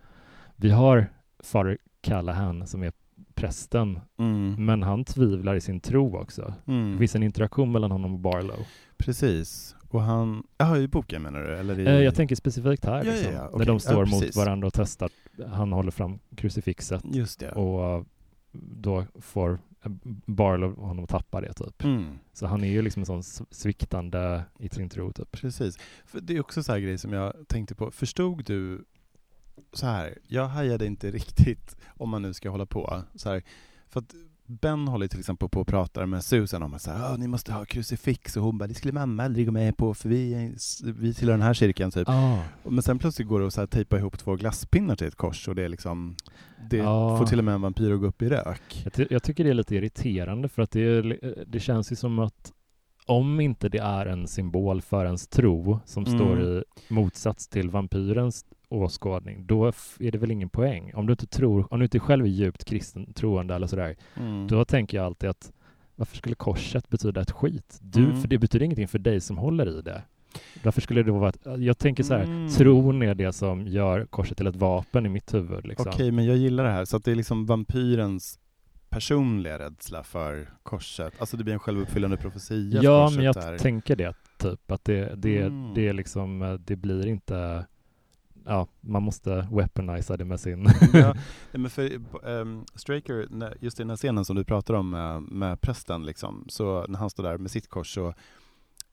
[0.61, 1.07] Vi har
[1.43, 2.93] Father Callahan som är
[3.35, 4.65] prästen, Mm.
[4.67, 6.55] men han tvivlar i sin tro också.
[6.67, 6.93] Mm.
[6.93, 8.67] Det finns en interaktion mellan honom och Barlow.
[8.97, 9.77] Precis.
[9.89, 11.57] Och han, jaha i boken menar du?
[11.57, 11.87] Eller i...
[11.87, 13.67] Eh, jag tänker specifikt här, Ja, ja, liksom, ja, när okej.
[13.67, 15.11] de står mot varandra och testar.
[15.49, 17.03] Han håller fram krucifixet
[17.55, 18.07] och
[18.53, 19.59] då får
[20.27, 21.85] Barlow honom att tappa det typ.
[21.85, 22.19] Mm.
[22.33, 25.33] Så han är ju liksom en sån sviktande i sin tro typ.
[25.33, 25.79] Precis.
[26.07, 27.91] För det är också så här grej som jag tänkte på.
[27.91, 28.85] Förstod du
[29.73, 33.43] så här, jag hajade inte riktigt om man nu ska hålla på så här,
[33.89, 34.15] för att
[34.47, 37.27] Ben håller till exempel på och pratar med Susan om att så här, "Åh, ni
[37.27, 40.35] måste ha krucifix och hon bara, det skulle mamma aldrig gå med på för vi,
[40.35, 42.09] är- vi tillhör den här kyrkan typ.
[42.09, 42.39] Ah.
[42.65, 45.49] Men sen plötsligt går det att så här tejpa ihop två glasspinnar till ett kors
[45.49, 46.17] och det är liksom,
[46.71, 47.19] det Ja.
[47.19, 48.81] får till och med en vampyr att gå upp i rök.
[48.85, 51.03] Jag, ty- jag tycker det är lite irriterande för att det,
[51.47, 52.53] det känns ju som att
[53.07, 56.19] om inte det är en symbol för ens tro som Mm.
[56.19, 59.67] står i motsats till vampyrens åskådning, då
[60.01, 60.93] är det väl ingen poäng.
[60.95, 64.47] Om du inte tror, om du inte själv är djupt kristen troende eller sådär, Mm.
[64.47, 65.53] då tänker jag alltid att
[65.97, 67.79] varför skulle korset betyda ett skit?
[67.83, 68.21] Du, Mm.
[68.21, 70.03] för det betyder ingenting för dig som håller i det.
[70.65, 72.49] Varför skulle det vara ett, jag tänker så här, Mm.
[72.49, 75.67] tron är det som gör korset till ett vapen i mitt huvud.
[75.67, 75.89] Liksom.
[75.89, 76.85] Okej, men jag gillar det här.
[76.85, 78.39] Så att det är liksom vampyrens
[78.89, 81.13] personliga rädsla för korset.
[81.19, 83.59] Alltså det blir en självuppfyllande profetia Ja, men jag där.
[83.59, 84.71] tänker det, typ.
[84.71, 85.75] Att det, det, Mm.
[85.75, 87.67] det är liksom, eh, det blir inte
[88.45, 90.69] ja, man måste weaponisa det med sin...
[90.93, 91.15] ja,
[91.53, 93.29] men för um, Straker,
[93.61, 96.99] just i den här scenen som du pratar om med, med prästen, liksom, så när
[96.99, 98.15] han står där med sitt kors så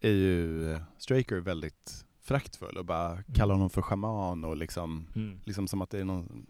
[0.02, 3.24] är ju Straker väldigt fraktfull och bara mm.
[3.34, 5.40] kallar honom för schaman och liksom, mm.
[5.46, 6.46] liksom som att det är någon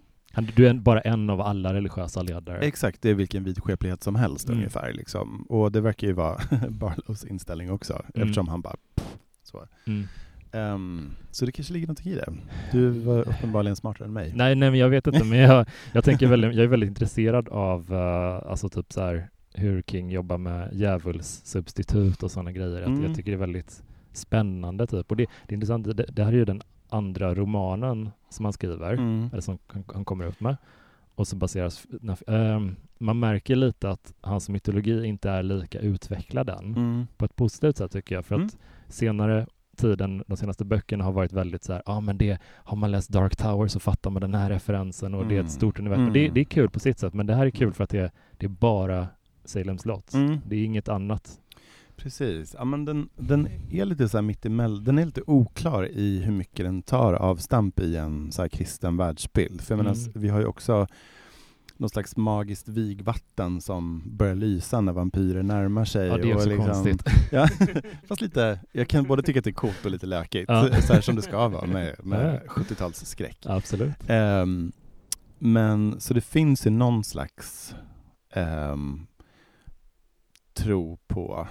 [0.55, 2.59] du är bara en av alla religiösa ledare.
[2.59, 4.57] Exakt, det är vilken vidskeplighet som helst mm.
[4.57, 4.93] ungefär.
[4.93, 5.41] Liksom.
[5.41, 8.27] Och det verkar ju vara Barlows inställning också, mm.
[8.27, 8.75] eftersom han bara
[9.43, 9.67] så.
[9.85, 10.07] Mm.
[10.51, 12.33] Um, så det kanske ligger något i det.
[12.71, 14.33] Du var uppenbarligen smartare än mig.
[14.35, 17.49] Nej, nej men jag vet inte, men jag, jag, tänker väldigt, jag är väldigt intresserad
[17.49, 22.81] av uh, alltså typ så här, hur King jobbar med djävulssubstitut och sådana grejer.
[22.81, 23.03] Mm.
[23.03, 23.83] Jag tycker det är väldigt
[24.13, 25.11] spännande typ.
[25.11, 28.53] Och det, det är intressant, det, det här är ju den andra romanen som han
[28.53, 29.29] skriver, mm.
[29.31, 30.57] eller som han, han, kommer upp med.
[31.15, 31.87] Och så baseras,
[32.27, 37.07] um, man märker lite att hans mytologi inte är lika utvecklad än, mm.
[37.17, 38.47] på ett positivt sätt tycker jag, för mm.
[38.47, 39.47] att senare
[39.77, 42.91] tiden, de senaste böckerna har varit väldigt så här, ja ah, men det, har man
[42.91, 45.49] läst Dark Tower så fattar man den här referensen och det är ett mm.
[45.49, 46.03] stort universum.
[46.03, 46.13] Mm.
[46.13, 48.11] Det, det, är kul på sitt sätt, men det här är kul för att det,
[48.37, 49.07] det är bara
[49.45, 50.13] Salem slott.
[50.13, 50.39] Mm.
[50.45, 51.39] Det är inget annat.
[51.95, 56.19] Precis, ja, men den, den är lite så här mittemellan, den är lite oklar i
[56.19, 59.61] hur mycket den tar avstamp i en så här kristen världsbild.
[59.61, 59.93] För jag mm.
[59.93, 60.87] menar, vi har ju också
[61.79, 66.07] något slags magiskt vigvatten som börjar lysa när vampyrer närmar sig.
[66.07, 67.03] Ja, det är också liksom, konstigt.
[67.31, 67.47] ja,
[68.07, 70.81] fast lite, jag kan både tycka att det är coolt och lite lökigt, ja.
[70.81, 73.37] så här som det ska vara med, med 70-talsskräck.
[73.45, 74.09] Absolut.
[74.09, 74.71] Um,
[75.39, 77.75] men så det finns ju någon slags
[78.35, 79.07] um,
[80.53, 81.47] tro på,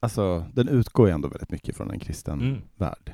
[0.00, 2.62] alltså den utgår ju ändå väldigt mycket från en kristen mm.
[2.76, 3.12] värld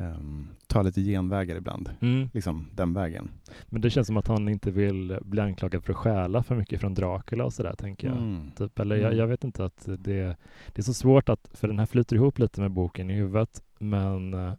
[0.00, 2.28] um, ta lite genvägar ibland, mm.
[2.32, 3.30] liksom den vägen.
[3.66, 6.80] Men det känns som att han inte vill bli anklagad för att stjäla för mycket
[6.80, 8.16] från Dracula och sådär, tänker jag.
[8.16, 8.50] Mm.
[8.50, 9.18] Typ, eller jag, mm.
[9.18, 10.36] jag, vet inte att det,
[10.66, 13.62] det är så svårt att, för den här flyter ihop lite med boken i huvudet,
[13.78, 14.52] men uh,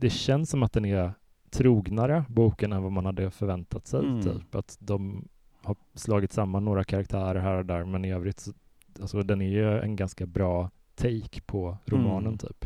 [0.00, 1.12] det känns som att den är
[1.50, 4.00] trognare boken än vad man hade förväntat sig.
[4.00, 4.22] Mm.
[4.22, 4.54] Typ.
[4.54, 5.28] Att de
[5.62, 8.52] har slagit samman några karaktärer här och där, men i övrigt, så,
[9.00, 12.38] alltså den är ju en ganska bra take på romanen mm.
[12.38, 12.64] typ.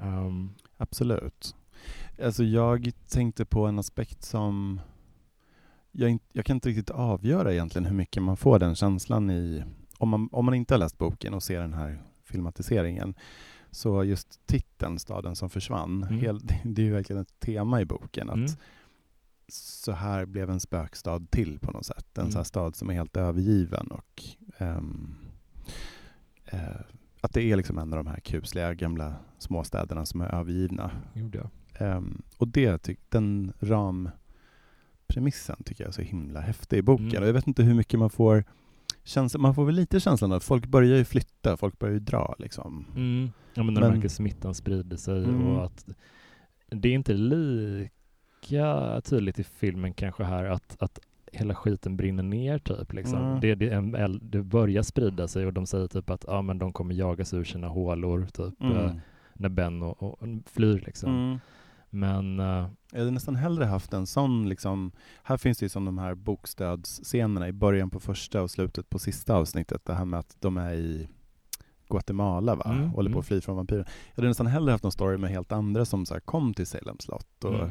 [0.00, 1.54] Um, Absolut.
[2.22, 4.80] Alltså jag tänkte på en aspekt som
[5.92, 9.64] jag, jag, kan inte riktigt avgöra egentligen hur mycket man får den känslan i,
[9.98, 13.14] om man, om man inte har läst boken och ser den här filmatiseringen,
[13.70, 16.18] så just titeln Staden som försvann, mm.
[16.18, 18.50] hel, det är ju verkligen ett tema i boken, att mm.
[19.48, 22.18] så här blev en spökstad till på något sätt.
[22.18, 22.44] En mm.
[22.44, 24.22] stad som är helt övergiven och
[24.58, 25.16] um,
[26.54, 26.60] uh,
[27.26, 30.90] att det är liksom en av de här kusliga gamla småstäderna som är övergivna.
[31.14, 31.50] Gjorde
[31.80, 37.06] um, och det, ty- den rampremissen tycker jag är så himla häftig i boken.
[37.06, 37.22] Mm.
[37.22, 38.44] Och jag vet inte hur mycket man får
[39.04, 42.34] känslan, man får väl lite känslan att folk börjar ju flytta, folk börjar ju dra
[42.38, 42.84] liksom.
[42.96, 43.30] Mm.
[43.54, 43.92] Ja men när men...
[43.92, 45.46] märker smittan sprider sig mm.
[45.46, 45.86] och att
[46.68, 50.98] det är inte lika tydligt i filmen kanske här att, att
[51.32, 52.92] hela skiten brinner ner typ.
[52.92, 53.18] Liksom.
[53.18, 53.40] Mm.
[53.40, 56.72] Det, det, en, det börjar sprida sig och de säger typ att ah, men de
[56.72, 58.76] kommer jagas ur sina hålor typ mm.
[58.76, 58.92] eh,
[59.32, 61.10] när Ben och, och, flyr liksom.
[61.10, 61.38] Mm.
[61.90, 65.84] Men uh, jag hade nästan hellre haft en sån, liksom, här finns det ju som
[65.84, 70.20] de här bokstödsscenerna i början på första och slutet på sista avsnittet, det här med
[70.20, 71.08] att de är i
[71.88, 72.64] Guatemala va?
[72.64, 73.18] Mm, håller på mm.
[73.18, 73.88] att fly från vampyrer.
[74.08, 76.66] Jag hade nästan hellre haft någon story med helt andra som så här, kom till
[76.66, 77.70] Salem slott och mm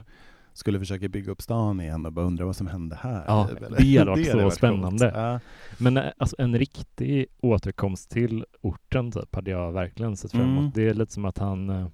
[0.55, 3.23] skulle försöka bygga upp stan igen och bara undra vad som hände här.
[3.27, 3.49] Ja,
[3.79, 5.11] det hade varit så spännande.
[5.15, 5.39] Ja.
[5.77, 10.59] Men eh, alltså, en riktig återkomst till orten typ, hade jag verkligen sett fram emot.
[10.59, 10.71] Mm.
[10.75, 11.87] Det är lite som att han eh,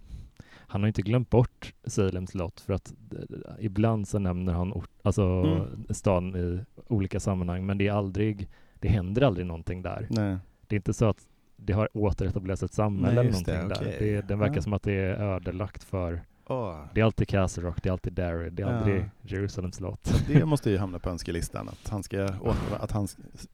[0.72, 4.89] han har inte glömt bort Salem slott för att eh, ibland så nämner han ort,
[5.01, 5.86] alltså mm.
[5.89, 8.49] stan i olika sammanhang men det är aldrig,
[8.80, 10.07] det händer aldrig någonting där.
[10.09, 10.38] Nej.
[10.68, 13.95] Det är inte så att det har återetablerats ett samhälle Nej, eller någonting det, där.
[13.95, 14.14] Okay.
[14.14, 14.62] Det, den verkar ja.
[14.62, 16.22] som att det är ödelagt för
[16.52, 16.86] Oh.
[16.93, 18.74] Det är alltid Castle Rock, det är alltid Derry, det är ja.
[18.74, 20.24] aldrig Jerusalem slott.
[20.28, 22.30] Det måste ju hamna på önskelistan, att, han ska,
[22.80, 23.08] att han,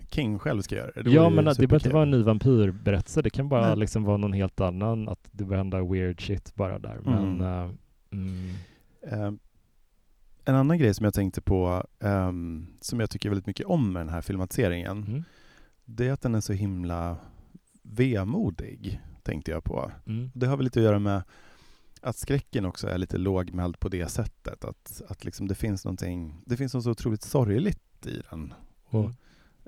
[0.09, 1.09] King själv ska göra det.
[1.09, 4.33] ja, men det behöver inte vara en ny vampyrberättelse, det kan bara liksom vara någon
[4.33, 6.99] helt annan, att det börjar hända weird shit bara där.
[7.03, 7.41] Men, mm.
[7.41, 7.71] Uh,
[8.11, 8.49] mm.
[9.13, 9.39] Uh,
[10.45, 14.01] en annan grej som jag tänkte på, um, som jag tycker väldigt mycket om med
[14.01, 15.23] den här filmatiseringen, mm.
[15.85, 17.17] det är att den är så himla
[17.81, 19.91] vemodig, tänkte jag på.
[20.05, 20.31] Mm.
[20.33, 21.23] Det har väl lite att göra med
[22.07, 24.65] att skräcken också är lite lågmäld på det sättet.
[24.65, 28.53] Att, att liksom det finns någonting, det finns något så otroligt sorgligt i den.
[28.85, 29.13] Och, mm.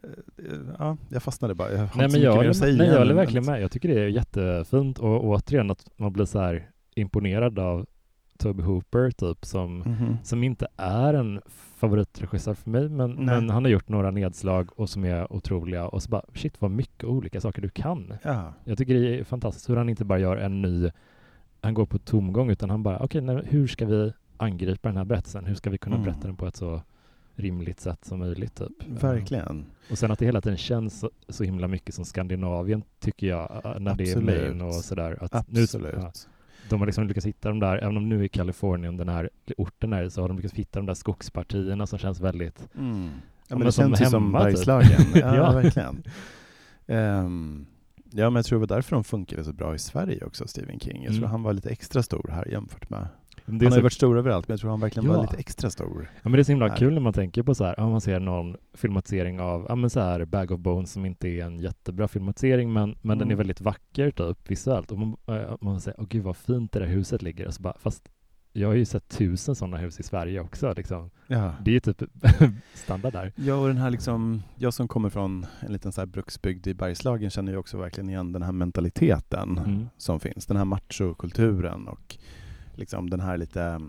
[0.04, 1.72] Eh, ja, jag fastnade bara.
[1.72, 3.62] Jag nej, men jag, håller, nej, jag håller verkligen med.
[3.62, 7.86] Jag tycker det är jättefint och återigen att man blir så här imponerad av
[8.38, 10.18] Toby Hooper typ som, mm -hmm.
[10.24, 14.90] som inte är en favoritregissör för mig men, men, han har gjort några nedslag och
[14.90, 18.14] som är otroliga och så bara shit vad mycket olika saker du kan.
[18.24, 18.54] Ja.
[18.64, 20.90] Jag tycker det är fantastiskt hur han inte bara gör en ny
[21.62, 25.06] han går på tomgång utan han bara, okej, okay, hur ska vi angripa den här
[25.06, 25.46] berättelsen?
[25.46, 26.06] Hur ska vi kunna Mm.
[26.06, 26.82] berätta den på ett så
[27.36, 28.56] rimligt sätt som möjligt?
[28.56, 28.70] Typ?
[29.04, 29.66] Verkligen.
[29.92, 33.62] Och sen att det hela tiden känns så, så himla mycket som Skandinavien tycker jag,
[33.66, 34.26] äh, när det är Absolut.
[34.50, 35.18] Maine och sådär.
[35.22, 35.94] Att nu, Absolut.
[35.98, 36.12] ja,
[36.70, 39.94] de har liksom lyckats hitta de där, även om nu i Kalifornien, den här orten
[39.94, 43.10] är, så har de lyckats hitta de där skogspartierna som känns väldigt Mm.
[43.48, 44.34] Ja, men men det som känns ju som typ.
[44.34, 45.02] Bergslagen.
[45.16, 45.52] Ja, Ja.
[45.52, 46.04] verkligen.
[46.88, 47.66] Ehm,
[48.12, 50.80] ja, men jag tror det var därför de funkade så bra i Sverige också, Stephen
[50.80, 51.04] King.
[51.04, 51.32] Jag tror Mm.
[51.32, 53.08] han var lite extra stor här jämfört med...
[53.46, 55.16] Det Han har ju varit stor överallt, men jag tror han verkligen Ja.
[55.16, 56.10] var lite extra stor.
[56.16, 56.76] ja, men det är så himla här.
[56.78, 59.90] kul när man tänker på så här, ja, man ser någon filmatisering av, ja men
[59.90, 63.32] så här Bag of Bones som inte är en jättebra filmatisering men, men den är
[63.34, 63.38] Mm.
[63.38, 66.88] väldigt vacker typ visuellt och man, äh, man säger, åh gud vad fint det där
[66.88, 68.10] huset ligger och så bara, fast
[68.54, 71.10] jag har ju sett tusen sådana hus i Sverige också liksom.
[71.28, 71.54] Ja.
[71.64, 72.04] Det är ju typ
[72.74, 73.32] standard där.
[73.36, 76.74] Ja, och den här liksom, jag som kommer från en liten så här bruksbygd i
[76.74, 79.90] Bergslagen känner ju också verkligen igen den här mentaliteten Mm.
[79.98, 80.46] som finns.
[80.46, 82.18] Den här machokulturen och
[82.76, 83.80] liksom den här lite,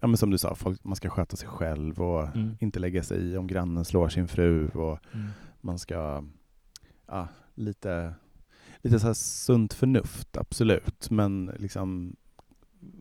[0.00, 2.56] ja men som du sa, folk, man ska sköta sig själv och Mm.
[2.60, 5.28] inte lägga sig i om grannen slår sin fru och Mm.
[5.60, 6.24] man ska,
[7.06, 8.14] ja, lite,
[8.82, 12.16] lite så här sunt förnuft, absolut, men liksom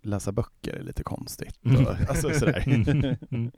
[0.03, 1.59] läsa böcker är lite konstigt.
[1.65, 1.85] Mm.
[2.09, 2.63] Alltså sådär.
[3.31, 3.51] Mm.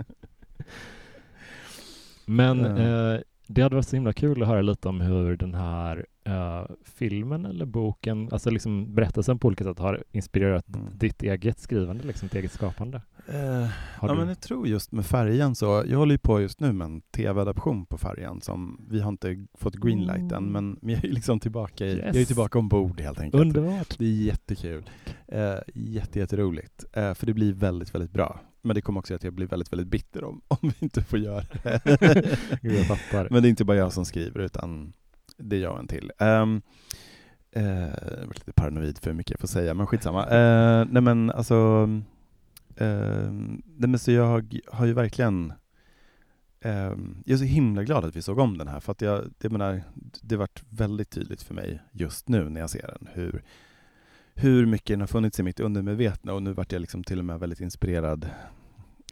[2.26, 3.14] Men Ja.
[3.14, 6.66] eh, det hade varit så himla kul att höra lite om hur den här eh,
[6.84, 10.98] filmen eller boken, alltså liksom berättelsen på olika sätt har inspirerat Mm.
[10.98, 13.02] ditt eget skrivande, liksom ditt eget skapande.
[13.28, 13.70] Har
[14.02, 14.16] ja, du?
[14.16, 17.02] men jag tror just med färjan så, jag håller ju på just nu med en
[17.02, 21.86] tv-adaption på färjan som vi har inte fått greenlight än, men jag är liksom tillbaka,
[21.86, 22.04] i, Yes.
[22.06, 23.42] jag är tillbaka ombord helt enkelt.
[23.42, 23.98] Underbart!
[23.98, 24.90] Det är jättekul.
[25.28, 26.86] Eh, jätte, jätteroligt.
[26.94, 28.40] Eh, för det blir väldigt, väldigt bra.
[28.62, 31.20] Men det kommer också att jag blir väldigt, väldigt bitter om, om vi inte får
[31.20, 31.82] göra det.
[33.30, 34.94] Men det är inte bara jag som skriver utan
[35.38, 36.12] det är jag och en till.
[36.20, 36.62] Um,
[37.58, 37.64] uh,
[38.20, 40.24] jag blir lite paranoid för hur mycket jag får säga, men skitsamma.
[40.24, 41.56] Uh, nej men alltså,
[42.82, 43.32] uh,
[43.78, 45.54] nej men så jag har ju verkligen
[46.62, 49.34] ehm, jag är så himla glad att vi såg om den här för att jag,
[49.38, 49.84] det menar,
[50.22, 53.44] det varit väldigt tydligt för mig just nu när jag ser den hur,
[54.34, 57.26] hur mycket den har funnits i mitt undermedvetna och nu vart jag liksom till och
[57.26, 58.30] med väldigt inspirerad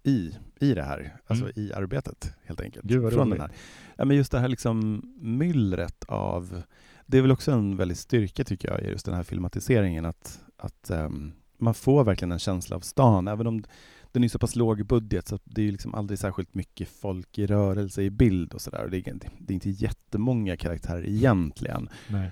[0.04, 1.54] i, i det här, alltså Mm.
[1.56, 2.86] i arbetet helt enkelt.
[2.86, 3.52] Gud, från den här.
[3.96, 6.62] Ja, men just det här liksom myllret av,
[7.06, 10.40] det är väl också en väldigt styrka tycker jag i just den här filmatiseringen att,
[10.58, 13.64] att ehm, man får verkligen en känsla av stan, även om
[14.12, 17.46] den är så pass låg budget så det är liksom aldrig särskilt mycket folk i
[17.48, 18.88] rörelse i bild och sådär.
[18.92, 21.90] Det, är- det är inte jättemånga karaktärer egentligen.
[22.10, 22.32] Nej.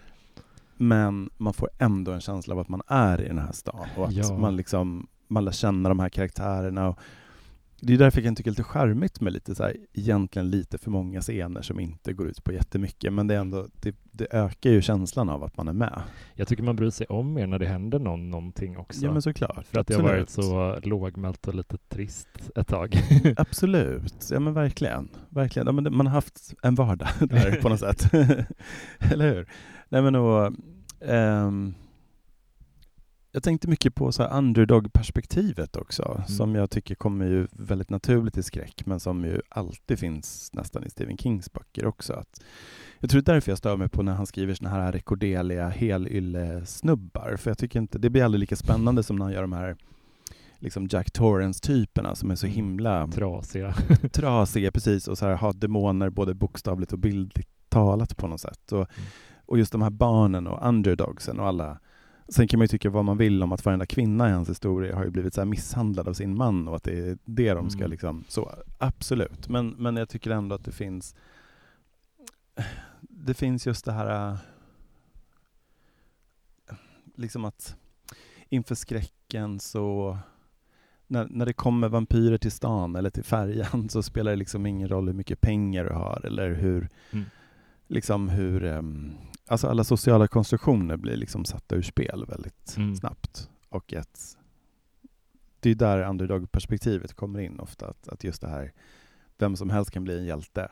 [0.78, 4.05] Men man får ändå en känsla av att man är i den här stan och
[4.07, 4.38] att Ja.
[4.38, 6.88] man liksom man lär känna de här karaktärerna.
[6.89, 6.99] Och
[7.84, 10.49] det är därför jag kan tycka det är lite charmigt med lite så här, egentligen
[10.49, 13.95] lite för många scener som inte går ut på jättemycket, men det, är ändå, det,
[14.11, 16.01] det ökar ju känslan av att man är med.
[16.34, 19.05] Jag tycker man bryr sig om mer när det händer någon, någonting också.
[19.05, 19.65] Ja men såklart.
[19.65, 22.95] För att det har varit så lågmält och lite trist ett tag.
[23.38, 25.09] Absolut, ja men verkligen.
[25.29, 25.65] verkligen.
[25.65, 28.13] Ja, men det- man har haft en vardag där på något sätt.
[28.99, 29.49] Eller hur?
[29.89, 30.53] Nej men och,
[31.05, 31.73] ehm,
[33.32, 38.38] jag tänkte mycket på så här underdog-perspektivet också, som jag tycker kommer ju väldigt naturligt
[38.38, 42.13] i skräck, men som ju alltid finns nästan i Stephen Kings böcker också.
[42.13, 42.41] Att,
[42.99, 45.69] jag tror det är därför jag stör mig på när han skriver såna här rekordeliga
[45.69, 49.53] helylle-snubbar, för jag tycker inte, det blir aldrig lika spännande som när han gör de
[49.53, 49.75] här
[50.59, 52.55] liksom Jack Torrance-typerna som är så Mm.
[52.55, 53.73] himla Trasiga.
[54.11, 58.71] trasiga precis och så här, har demoner både bokstavligt och bildligt talat på något sätt.
[58.71, 58.88] Och,
[59.45, 61.79] och just de här barnen och underdogsen och alla
[62.36, 64.95] Sen kan man ju tycka vad man vill om att varenda kvinna i hans historia
[64.95, 67.69] har ju blivit så här misshandlad av sin man och att det är det de
[67.69, 67.91] ska Mm.
[67.91, 69.49] liksom, så absolut.
[69.49, 71.15] Men, men jag tycker ändå att det finns
[73.01, 74.38] det finns just det här
[77.15, 77.75] liksom att
[78.49, 80.17] inför skräcken så
[81.07, 84.88] när, när det kommer vampyrer till stan eller till färjan så spelar det liksom ingen
[84.89, 87.25] roll hur mycket pengar du har eller hur Mm.
[87.88, 89.11] liksom hur ehm,
[89.51, 92.95] alltså alla sociala konstruktioner blir liksom satta ur spel väldigt Mm.
[92.95, 94.37] snabbt och att
[95.59, 98.73] det är där underdog-perspektivet kommer in ofta att, att just det här
[99.37, 100.71] vem som helst kan bli en hjälte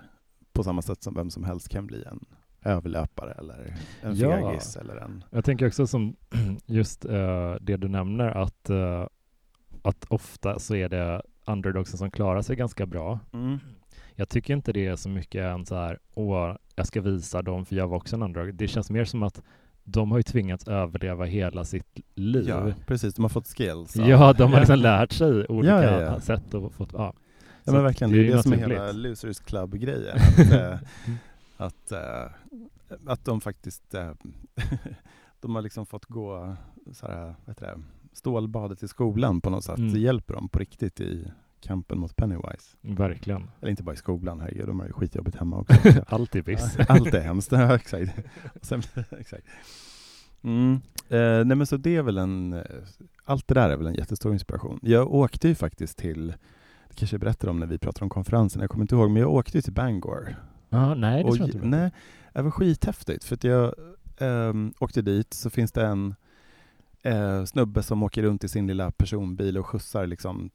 [0.53, 2.25] på samma sätt som vem som helst kan bli en
[2.63, 4.31] överlöpare eller en Ja.
[4.51, 6.15] fegis eller en Jag tänker också som
[6.65, 9.07] just eh, det du nämner att, eh,
[9.81, 13.19] att ofta så är det underdogsen som klarar sig ganska bra.
[14.19, 17.65] Jag tycker inte det är så mycket en så här, åh, jag ska visa dem
[17.65, 18.55] för jag var också en underdog.
[18.55, 19.41] Det känns mer som att
[19.83, 22.45] de har ju tvingats överleva hela sitt liv.
[22.47, 23.13] Ja, precis.
[23.13, 23.95] De har fått skills.
[23.95, 27.13] Ja, de har liksom lärt sig olika Ja, ja, sätt och fått, ja.
[27.63, 30.17] Ja men verkligen, det är ju det som är hela Losers Club-grejen.
[30.37, 30.77] Att, eh,
[31.57, 34.11] att, eh, att de faktiskt, eh,
[35.39, 36.55] de har liksom fått gå
[36.93, 37.81] så här, vad heter det,
[38.13, 39.77] stålbadet i skolan på något sätt.
[39.77, 39.93] Mm.
[39.93, 41.31] Det hjälper dem på riktigt i
[41.61, 42.77] kampen mot Pennywise.
[42.81, 43.49] Verkligen.
[43.61, 45.75] Eller inte bara i skolan, herregud, de har ju skitjobbigt hemma också.
[46.07, 46.77] Allt är piss.
[46.87, 48.11] Allt är hemskt, ja, exakt.
[48.61, 48.81] Sen,
[49.19, 49.47] exakt.
[50.41, 50.73] Mm.
[51.09, 52.61] Eh, nej men så det är väl en, eh,
[53.25, 54.79] allt det där är väl en jättestor inspiration.
[54.81, 56.27] Jag åkte ju faktiskt till,
[56.89, 59.21] det kanske jag berättade om när vi pratade om konferensen, jag kommer inte ihåg, men
[59.21, 60.35] jag åkte ju till Bangor.
[60.69, 61.67] Ja, nej, det Och tror jag inte.
[61.67, 61.91] nej,
[62.33, 63.73] det var skithäftigt för att jag
[64.17, 66.15] ehm, åkte dit så finns det en
[67.01, 70.49] eh, snubbe som åker runt i sin lilla personbil och skjutsar liksom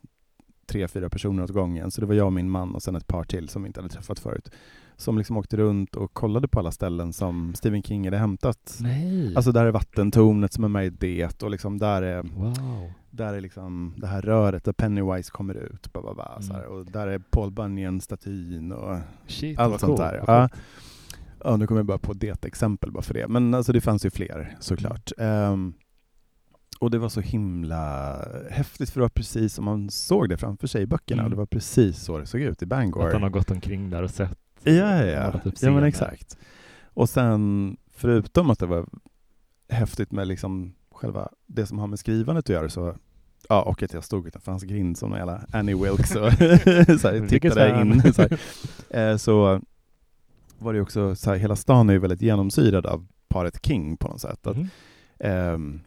[0.66, 1.90] tre, fyra personer åt gången.
[1.90, 3.80] Så det var jag och min man och sen ett par till som vi inte
[3.80, 4.50] hade träffat förut.
[4.96, 8.78] Som liksom åkte runt och kollade på alla ställen som Stephen King hade hämtat.
[8.80, 9.36] Nej.
[9.36, 12.92] Alltså där är vattentornet som är med i det och liksom där är, wow.
[13.10, 15.92] där är liksom det här röret där Pennywise kommer ut.
[15.92, 16.64] Bla bla bla, så här.
[16.64, 16.72] Mm.
[16.72, 20.24] Och där är Paul Bunyan-statyn och Shit, allt sånt coolt, där.
[20.26, 20.48] Ja.
[21.44, 23.28] ja, nu kommer jag bara på det exempel bara för det.
[23.28, 25.12] Men alltså det fanns ju fler såklart.
[25.18, 25.74] Ehm,
[26.78, 28.16] och det var så himla
[28.50, 31.22] häftigt för det var precis som man såg det framför sig i böckerna.
[31.22, 31.30] Mm.
[31.30, 33.06] Det var precis så det såg ut i Bangor.
[33.06, 34.38] Att han har gått omkring där och sett.
[34.62, 36.38] Ja, ja, upp ja men exakt.
[36.84, 38.86] Och sen, förutom att det var
[39.68, 42.94] häftigt med liksom själva det som har med skrivandet att göra så
[43.48, 46.32] Ja, och att jag stod utanför hans grind som en jävla Annie Wilkes och
[47.00, 48.12] så här, tittade in.
[48.12, 48.28] Så.
[48.96, 49.60] Eh, så
[50.58, 54.08] var det också, så här, hela stan är ju väldigt genomsyrad av paret King på
[54.08, 54.46] något sätt.
[54.46, 54.68] Att, Mhm.
[55.18, 55.80] ehm,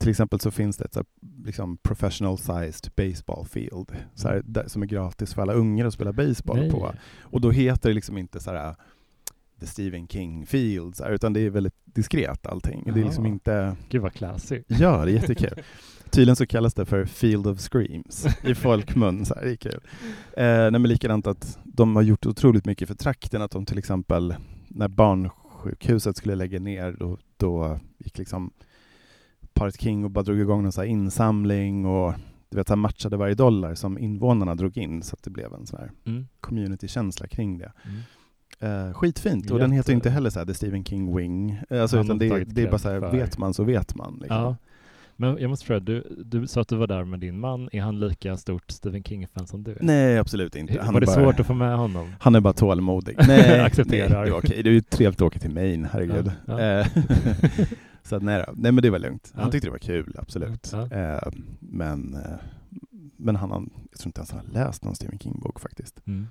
[0.00, 1.06] till exempel så finns det ett så här,
[1.44, 5.94] liksom professional sized baseball field så här, där, som är gratis för alla ungar att
[5.94, 6.70] spela baseball Nej.
[6.70, 6.92] på.
[7.20, 8.74] Och då heter det liksom inte så här
[9.60, 12.82] The Stephen King Field, så här, utan det är väldigt diskret allting.
[12.94, 13.76] Det är liksom inte...
[13.88, 14.62] Gud vad classy.
[14.66, 15.62] Ja, det är jättekul.
[16.10, 19.24] Tydligen så kallas det för Field of Screams i folkmun.
[19.24, 19.80] Så här, det är kul.
[20.36, 23.42] Eh, nej, men likadant att de har gjort otroligt mycket för trakten.
[23.42, 24.34] Att de till exempel,
[24.68, 28.52] när barnsjukhuset skulle lägga ner, då, då gick liksom
[29.54, 32.14] paret King och bara drog igång någon så insamling och
[32.50, 35.66] du vet, så matchade varje dollar som invånarna drog in så att det blev en
[35.66, 36.26] sån här Mm.
[36.40, 37.72] community-känsla kring det.
[37.84, 38.00] Mm.
[38.88, 41.50] Eh, skitfint, och den heter Jätte- inte heller så här The Stephen King Wing.
[41.70, 44.18] Eh, Alltså, utan det, det är bara så här, vet man så vet man.
[44.20, 44.36] Liksom.
[44.36, 44.56] Ja.
[45.20, 47.68] Men jag måste fråga, du, du sa att du var där med din man.
[47.72, 49.78] Är han lika stort Stephen King-fan som du är?
[49.80, 50.82] Nej, absolut inte.
[50.82, 52.12] Han var det bara, svårt att få med honom?
[52.20, 53.16] Han är bara tålmodig.
[53.28, 54.08] Nej, Accepterar.
[54.08, 54.62] Nej, det är okej.
[54.62, 56.32] Det är ju trevligt att åka till Maine, herregud.
[56.46, 56.86] Ja, Eh,
[58.02, 59.32] så att, nej, nej, men det var lugnt.
[59.34, 59.50] Han Ja.
[59.50, 60.70] tyckte det var kul, absolut.
[60.72, 60.96] Ja.
[60.96, 61.28] Eh,
[61.60, 62.20] men eh,
[63.16, 66.02] men han, har- jag tror inte ens han har läst någon Stephen King-bok faktiskt.
[66.06, 66.26] Mm.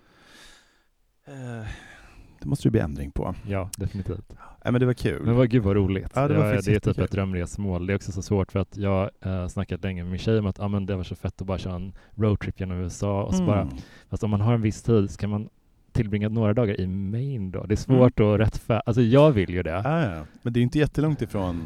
[2.41, 3.35] Det måste det bli ändring på.
[3.47, 4.33] Ja, definitivt.
[4.63, 5.21] Nej, men det var kul.
[5.25, 6.11] Men vad, gud vad roligt.
[6.15, 7.03] Ja, det var Jag- det är typ jättekul.
[7.03, 7.87] ett drömresmål.
[7.87, 10.45] Det är också så svårt för att jag äh, snackat länge med min tjej om
[10.45, 13.35] att ah, men det var så fett att bara köra en roadtrip genom USA och
[13.35, 13.73] så bara, Mm.
[14.09, 15.49] fast om man har en viss tid så kan man
[15.91, 17.59] tillbringa några dagar i Maine då.
[17.59, 17.99] Det är Mm.
[17.99, 19.77] svårt att rättfärdiga, alltså jag vill ju det.
[19.79, 20.23] Ah, ja.
[20.41, 21.61] Men det är inte jättelångt ifrån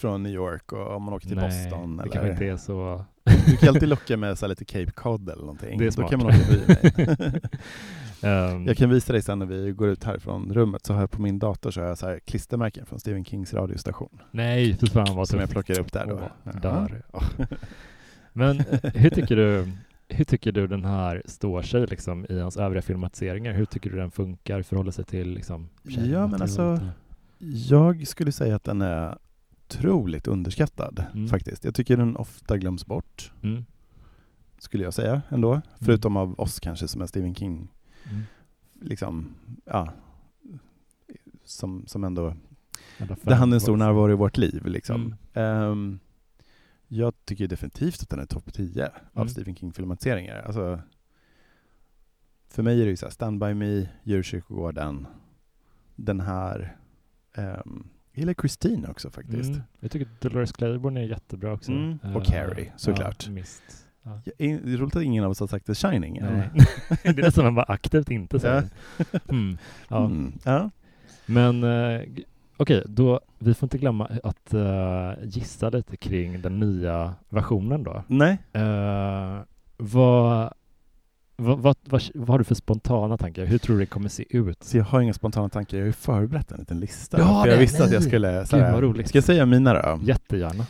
[0.00, 1.96] från New York och om man åker till Nej, Boston.
[1.96, 2.12] det eller...
[2.12, 3.04] kanske inte är så...
[3.46, 5.78] Du kan alltid locka med så lite Cape Cod eller någonting.
[5.78, 6.10] Det är Då smart.
[6.10, 6.66] kan man åka förbi
[7.30, 7.40] mig.
[8.22, 11.10] Ehm, Jag kan visa dig sen när vi går ut härifrån rummet så har jag
[11.10, 14.18] på min dator så har jag så klistermärken från Stephen Kings radiostation.
[14.30, 15.66] Nej, fy fan vad Som jag tufft.
[15.66, 16.20] plockar upp där då.
[16.44, 16.52] Ja.
[16.62, 17.02] där.
[18.32, 19.68] Men eh, hur tycker du
[20.08, 23.52] hur tycker du den här står sig liksom, i hans övriga filmatiseringar?
[23.52, 26.80] Hur tycker du den funkar, förhåller sig till liksom, Ja, men alltså,
[27.68, 29.18] Jag skulle säga att den är
[29.76, 31.28] otroligt underskattad Mm.
[31.28, 31.64] faktiskt.
[31.64, 33.64] Jag tycker den ofta glöms bort, Mm.
[34.58, 35.60] skulle jag säga ändå.
[35.80, 37.68] Förutom av oss kanske som är Stephen King,
[38.10, 38.22] Mm.
[38.80, 39.92] liksom, ja,
[41.44, 42.34] som, som ändå
[43.22, 44.66] Det han är en stor var- närvaro i vårt liv.
[44.66, 45.14] Liksom.
[45.34, 45.62] Mm.
[45.72, 45.98] Ehm,
[46.88, 48.92] jag tycker definitivt att den är topp 10 av
[49.22, 49.28] Mm.
[49.28, 50.42] Stephen King-filmatiseringar.
[50.42, 50.80] Alltså,
[52.48, 55.06] för mig är det ju så här, Stand By Me, Djurkyrkogården,
[55.96, 56.76] den här,
[57.36, 59.50] um, jag gillar Christine också faktiskt.
[59.50, 59.62] Mm.
[59.80, 61.72] Jag tycker Dolores Claiborne är jättebra också.
[61.72, 61.98] Mm.
[62.14, 63.24] Och Eh, Carrie, såklart.
[63.26, 63.62] Ja, mist.
[64.02, 64.20] Ja.
[64.24, 66.18] Ja, Det är roligt att ingen av oss har sagt The Shining.
[66.22, 66.50] Nej.
[67.02, 68.64] det är nästan man bara aktivt inte säger.
[69.28, 69.58] Mm.
[69.88, 70.04] Ja.
[70.04, 70.32] Mm.
[70.44, 70.70] ja.
[71.26, 72.00] Men eh,
[72.56, 78.04] okej, då vi får inte glömma att eh, gissa lite kring den nya versionen då.
[78.06, 79.38] Nej, Eh,
[79.76, 80.52] vad,
[81.40, 83.44] vad, vad, vad, vad har du för spontana tankar?
[83.44, 84.64] Hur tror du det kommer se ut?
[84.64, 85.76] så jag har inga spontana tankar.
[85.76, 87.18] Jag har ju förberett en liten lista.
[87.18, 88.08] Ja, för jag visste att jag nej.
[88.08, 88.46] skulle...
[88.46, 89.08] Så Gud.
[89.08, 90.00] Ska jag säga mina då?
[90.02, 90.66] Jättegärna.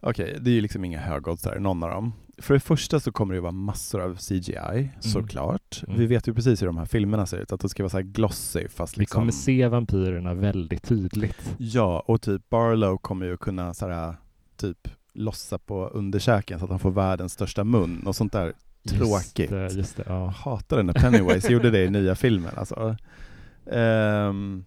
[0.00, 2.12] Okej, det är ju liksom inga högoddsare, någon av dem.
[2.38, 5.82] För det första så kommer det ju vara massor av CGI, såklart.
[5.86, 5.98] Mm.
[5.98, 7.96] Vi vet ju precis hur de här filmerna ser ut, att det ska vara så
[7.96, 9.20] här glossy fast Vi liksom...
[9.20, 11.54] kommer se vampyrerna väldigt tydligt.
[11.58, 14.14] Ja, och typ Barlow kommer ju kunna så här,
[14.56, 18.52] typ lossa på underkäken så att han får världens största mun och sånt där.
[18.88, 19.38] Tråkigt.
[19.38, 20.26] Just det, just det, ja.
[20.26, 22.96] hatar det när Pennywise gjorde det i nya filmen alltså.
[23.72, 24.64] Ehm,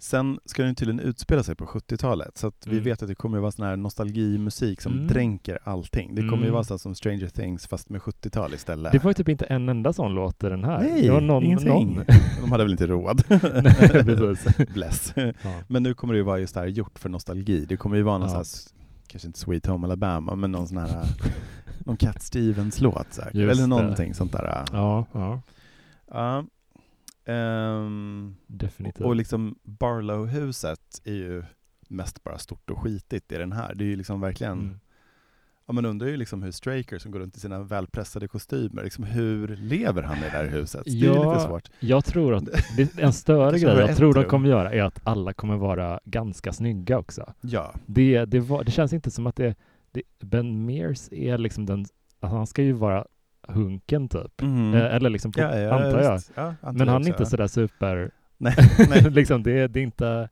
[0.00, 2.84] Sen ska den tydligen utspela sig på 70-talet, så att vi Mm.
[2.84, 5.06] vet att det kommer att vara sån här nostalgimusik som Mm.
[5.06, 6.14] dränker allting.
[6.14, 6.52] Det kommer ju Mm.
[6.52, 8.92] vara så som Stranger Things fast med 70-tal istället.
[8.92, 10.80] Det var ju typ inte en enda sån låt i den här.
[10.80, 11.68] Nej, det var någon, ingenting.
[11.94, 12.04] någon.
[12.40, 13.22] De hade väl inte råd.
[13.28, 14.66] Nej.
[14.74, 15.12] Bless.
[15.16, 15.32] Ja.
[15.68, 17.64] Men nu kommer det ju vara just det här gjort för nostalgi.
[17.68, 18.34] Det kommer ju vara någon Ja.
[19.08, 21.04] Kanske inte Sweet Home Alabama, men någon sån här,
[21.78, 23.34] någon Cat Stevens-låt säkert.
[23.34, 23.66] Just Eller det.
[23.66, 24.64] någonting sånt där.
[24.72, 25.40] ja, ja,
[26.10, 26.44] Ja.
[27.32, 29.06] Ehm, definitivt.
[29.06, 31.44] och liksom Barlow-huset är ju
[31.88, 33.74] mest bara stort och skitigt i den här.
[33.74, 34.80] Det är ju liksom verkligen, Mm.
[35.68, 39.04] Ja man undrar ju liksom hur Straker som går runt i sina välpressade kostymer, liksom
[39.04, 40.82] hur lever han i det här huset?
[40.84, 41.68] Det är Ja, lite svårt.
[41.80, 42.44] Jag tror att
[42.82, 46.52] är en större grej jag tror de kommer göra är att alla kommer vara ganska
[46.52, 47.32] snygga också.
[47.40, 47.74] Ja.
[47.86, 49.54] Det, det, var, det känns inte som att det,
[49.92, 51.78] det Ben Mears är liksom den,
[52.20, 53.04] alltså han ska ju vara
[53.48, 54.42] hunken typ.
[54.42, 54.74] Mhm.
[54.74, 56.12] Eh, eller liksom, på, ja, ja, antar jag.
[56.34, 58.54] antar Men han är inte sådär super, Nej,
[58.88, 59.10] nej.
[59.10, 60.28] liksom det, det är inte,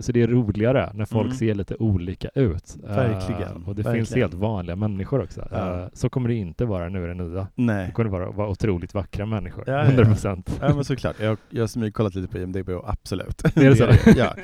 [0.00, 1.36] så det är roligare när folk Mm.
[1.36, 2.76] ser lite olika ut.
[2.84, 4.22] Eh, Verkligen, och det finns verkligen.
[4.30, 5.48] helt vanliga människor också.
[5.50, 5.80] Ja.
[5.82, 7.40] Eh, Så kommer det inte vara nu i det nya.
[7.40, 7.92] Det nej.
[7.92, 9.64] kommer vara, vara otroligt vackra människor.
[9.66, 9.84] Ja, ja, ja.
[9.84, 10.58] 100 procent.
[10.60, 13.44] Ja men såklart, jag, jag har smygkollat lite på IMDB och absolut.
[13.56, 14.10] Är det så?
[14.16, 14.34] ja.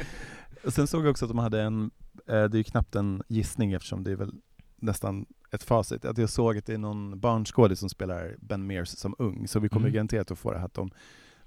[0.71, 1.91] Sen såg jag också att de hade en,
[2.29, 4.33] eh, det är ju knappt en gissning eftersom det är väl
[4.81, 8.89] nästan ett facit, att jag såg att det är någon barnskådis som spelar Ben Mears
[8.89, 9.95] som ung, så vi kommer Mm.
[9.95, 10.91] garanterat att få det här att de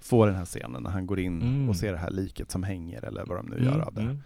[0.02, 1.70] får den här scenen när han går in Mm.
[1.70, 4.02] och ser det här liket som hänger eller vad de nu gör av det.
[4.02, 4.18] Mm.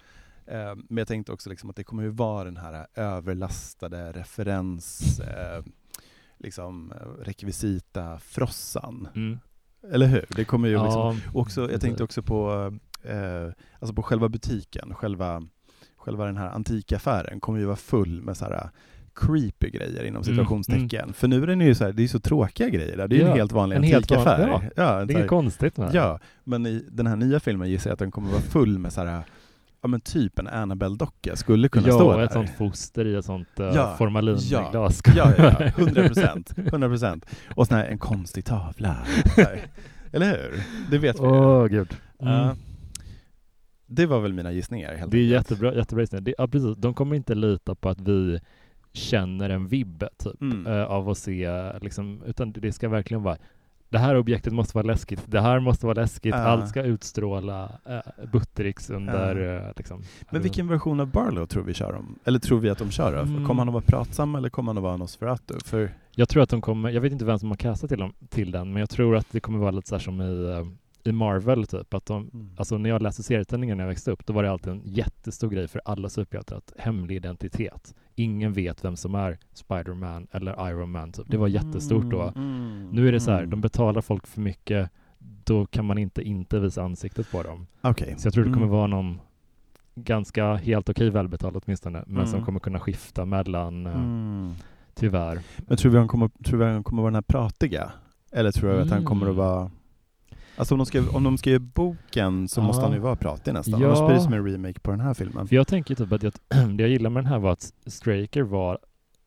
[0.45, 5.19] Eh, Men jag tänkte också liksom att det kommer ju vara den här överlastade referens,
[5.19, 5.63] eh,
[6.37, 9.07] liksom eh, rekvisita frossan.
[9.15, 9.39] Mm.
[9.91, 10.25] Eller hur?
[10.29, 12.73] Det kommer ju liksom Ja, och också, jag tänkte också på,
[13.03, 13.49] eh,
[13.79, 15.47] alltså på själva butiken, själva,
[15.97, 18.69] själva den här antikaffären kommer ju vara full med så här
[19.15, 21.13] creepy grejer inom Mm, situationstecken.
[21.13, 23.07] För nu är den ju så här, det är så tråkiga grejer där.
[23.07, 24.47] Det är ju Ja, en helt vanlig antikaffär.
[24.47, 25.97] ja, ja, Det är här- konstigt med det.
[25.97, 28.93] ja, men i den här nya filmen gissar jag att den kommer vara full med
[28.93, 29.23] så här,
[29.81, 32.23] ja men typ en Annabelle-docka skulle kunna ja, stå där.
[32.23, 34.51] ett sånt foster i ett sånt uh, Ja, formalinglas.
[34.51, 36.53] Ja, ja, ja, 100 procent.
[36.57, 37.25] 100 procent.
[37.55, 38.97] Och sån här, en konstig tavla.
[40.11, 40.63] Eller hur?
[40.91, 41.23] Det vet vi.
[41.23, 41.95] Åh gud.
[42.19, 42.43] Ja.
[42.43, 42.55] Mm.
[43.87, 45.31] Det var väl mina gissningar helt Det är enkelt.
[45.51, 46.23] jättebra, jättebra gissning.
[46.23, 46.75] det, ja, precis.
[46.77, 48.39] De kommer inte lita på att vi
[48.95, 50.67] känner en vibb typ, Mm.
[50.67, 53.37] eh, av att se, liksom, utan det ska verkligen vara
[53.89, 56.41] det här objektet måste vara läskigt, det här måste vara läskigt, Ja.
[56.41, 59.67] allt ska utstråla uh, Buttericks under Ja.
[59.67, 60.01] eh, liksom.
[60.31, 62.19] Men vilken version av Barlow tror vi kör om?
[62.25, 63.13] Eller tror vi att de kör?
[63.21, 63.45] Mm.
[63.45, 65.53] Kommer han att vara pratsam eller kommer han att vara Nosferatu?
[65.65, 68.13] För, Jag tror att de kommer, jag vet inte vem som har castat till, dem,
[68.29, 71.09] till den, men jag tror att det kommer vara lite så här som i, eh,
[71.09, 72.49] i Marvel typ, att de, mm.
[72.57, 75.49] Alltså när jag läste serietidningar när jag växte upp, då var det alltid en jättestor
[75.49, 77.95] grej för alla superhjältar att hemlig identitet.
[78.15, 81.11] Ingen vet vem som är Spider-Man eller Iron Man.
[81.11, 81.25] Typ.
[81.27, 82.21] Det var jättestort då.
[82.35, 82.89] Mm.
[82.91, 83.49] Nu är det så här, Mm.
[83.49, 84.89] de betalar folk för mycket,
[85.43, 87.67] då kan man inte inte visa ansiktet på dem.
[87.81, 88.15] Okej.
[88.17, 88.77] Så jag tror det kommer Mm.
[88.77, 89.19] vara någon
[89.95, 92.45] ganska helt okej välbetald åtminstone, men som Mm.
[92.45, 94.53] kommer kunna skifta mellan, eh, Mm.
[94.93, 95.39] tyvärr.
[95.67, 97.91] Men tror vi han kommer, tror vi han kommer vara den här pratiga?
[98.31, 99.45] Eller tror du att han kommer att Mm.
[99.45, 99.71] vara
[100.57, 102.65] Alltså om de ska, om de ska boken så Ja.
[102.65, 103.87] måste han ju vara pratig nästan, Ja.
[103.87, 105.47] annars blir det som en remake på den här filmen.
[105.47, 106.33] För jag tänker typ att jag,
[106.77, 108.79] det jag gillar med den här var att Straker var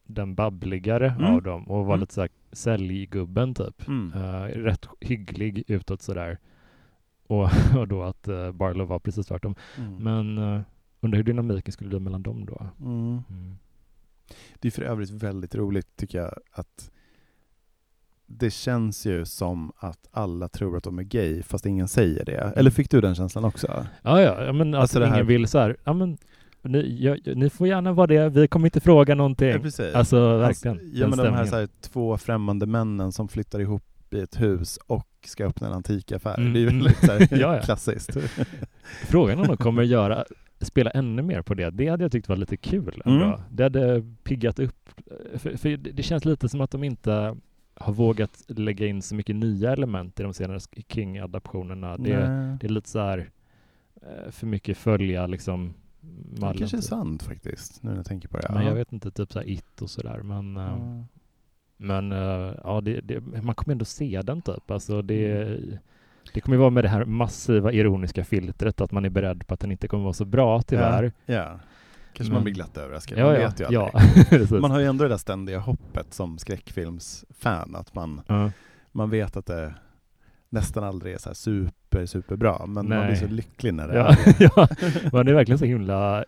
[0.07, 1.25] den babbligare Mm.
[1.35, 2.01] av dem och var Mm.
[2.01, 3.89] lite såhär säljgubben typ.
[3.89, 4.13] Mm.
[4.23, 6.39] Eh, rätt hygglig utåt sådär.
[7.27, 7.49] Och,
[7.79, 9.55] och då att uh, Barlow var precis tvärtom.
[9.79, 9.95] Mm.
[9.97, 10.61] Men uh,
[11.01, 12.67] undrar hur dynamiken skulle bli mellan dem då?
[12.81, 13.23] Mm.
[13.31, 13.59] Mm.
[14.61, 16.91] Det är för övrigt väldigt roligt tycker jag att
[18.31, 22.53] det känns ju som att alla tror att de är gay fast ingen säger det.
[22.57, 23.87] Eller fick du den känslan också?
[24.03, 26.19] Ja, ja, ja, men Alltså att det ingen här- vill så här, ja men
[26.63, 29.61] ni, ja, ni får gärna vara det, vi kommer inte fråga någonting.
[29.63, 29.95] precis.
[29.95, 30.77] Alltså verkligen.
[30.79, 34.41] Alltså, ja, men de här, så här två främmande männen som flyttar ihop i ett
[34.41, 36.39] hus och ska öppna en antikaffär.
[36.39, 36.79] Mm, Det är ju mm.
[36.83, 37.63] väldigt så här, Ja, ja.
[37.63, 38.17] klassiskt.
[39.09, 40.25] Frågan om de kommer göra,
[40.61, 43.03] spela ännu mer på det, det hade jag tyckt var lite kul.
[43.05, 43.33] Mm.
[43.51, 44.91] Det hade piggat upp,
[45.35, 47.37] för, för det det känns lite som att de inte
[47.81, 51.97] har vågat lägga in så mycket nya element i de senare King-adaptionerna.
[51.97, 52.11] Det,
[52.61, 53.31] det är lite så här
[54.03, 56.59] eh, för mycket följa liksom Det mallen.
[56.59, 56.89] kanske är typ.
[56.89, 58.47] sant faktiskt, nu när jag tänker på det.
[58.53, 58.69] Men Ja.
[58.69, 60.19] jag vet inte, typ så här It och sådär.
[60.23, 61.05] Men, Ja.
[61.77, 64.71] men eh, ja, det, det, man kommer ändå se den typ.
[64.71, 65.79] Alltså det, Mm.
[66.35, 69.61] det kommer vara med det här massiva ironiska filtret att man är beredd på att
[69.61, 71.13] den inte kommer vara så bra tyvärr.
[71.27, 71.61] Ja.
[72.19, 73.91] Kanske Men- man blir glatt överraskad, Ja, man ja, vet ju ja.
[73.95, 74.29] aldrig.
[74.31, 74.51] precis.
[74.51, 78.51] Man har ju ändå det där ständiga hoppet som skräckfilmsfan, att man, Ja.
[78.93, 79.75] man vet att det,
[80.51, 83.17] nästan aldrig är så super, super bra, men man blir Nej.
[83.17, 84.51] så lycklig när det Ja, är det.
[84.57, 84.69] ja,
[85.13, 86.25] man är verkligen så himla,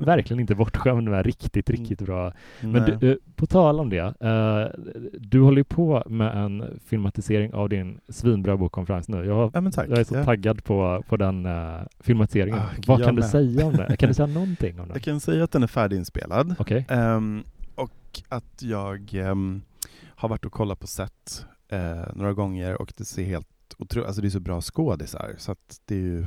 [0.00, 2.32] verkligen inte bortskämd med riktigt, riktigt bra.
[2.60, 2.96] Men Nej.
[3.00, 4.80] du, eh, på tal om det, eh,
[5.18, 9.24] du håller ju på med en filmatisering av din svinbra bokkonferens nu.
[9.24, 10.24] Jag, ja, men jag är så Ja.
[10.24, 12.58] taggad på, på den uh, filmatiseringen.
[12.58, 13.30] Ah, Vad kan du med.
[13.30, 13.96] säga om det?
[13.96, 14.94] Kan du säga någonting om den?
[14.94, 16.54] Jag kan säga att den är färdiginspelad.
[16.58, 16.86] Okej.
[16.88, 17.42] Ehm,
[17.74, 19.62] och att jag ehm,
[20.06, 23.48] har varit och kollat på set eh, några gånger och det ser helt
[23.78, 26.26] otroligt, alltså det är så bra skådisar så att det är ju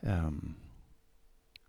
[0.00, 0.54] ehm,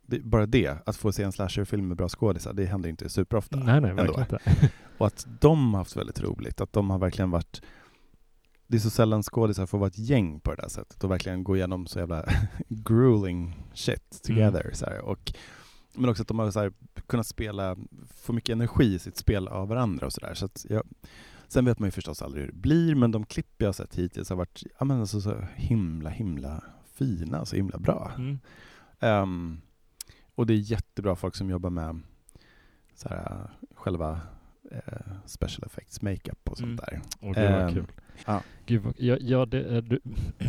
[0.01, 3.57] det, bara det, att få se en slasherfilm med bra skådisar, det händer inte superofta.
[3.57, 4.03] Nej, nej, ändå.
[4.03, 4.69] verkligen inte.
[4.97, 7.61] Och att de har haft väldigt roligt, att de har verkligen varit
[8.67, 11.43] det är så sällan skådisar får vara ett gäng på det där sättet och verkligen
[11.43, 12.25] gå igenom så jävla
[12.67, 14.61] grueling shit together.
[14.61, 14.75] Mm.
[14.75, 14.99] Så här.
[15.01, 15.33] Och,
[15.93, 16.73] men också att de har så här,
[17.07, 17.77] kunnat spela,
[18.15, 20.33] få mycket energi i sitt spel av varandra och sådär.
[20.33, 20.83] Så att jag,
[21.47, 24.29] sen vet man ju förstås aldrig hur det blir, men de klipp jag sett hittills
[24.29, 28.11] har varit ja, men alltså, så himla, himla fina, så himla bra.
[28.17, 28.39] Mm.
[28.99, 29.61] Ehm,
[30.35, 31.99] och det är jättebra folk som jobbar med
[32.95, 34.19] så här, själva
[34.71, 34.81] eh,
[35.25, 37.01] special effects, makeup och sånt Mm.
[37.21, 37.27] där.
[37.29, 37.85] Och det var kul.
[38.25, 38.41] ja.
[38.65, 39.99] Gud, ja, ja, det, eh, du,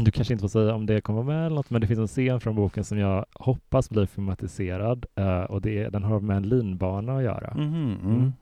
[0.05, 2.07] du kanske inte får säga om det kommer med eller något, men det finns en
[2.07, 6.49] scen från boken som jag hoppas blir filmatiserad eh, och det den har med en
[6.49, 7.55] linbana att göra.
[7.55, 8.15] Mhm, mm.
[8.17, 8.33] Mm.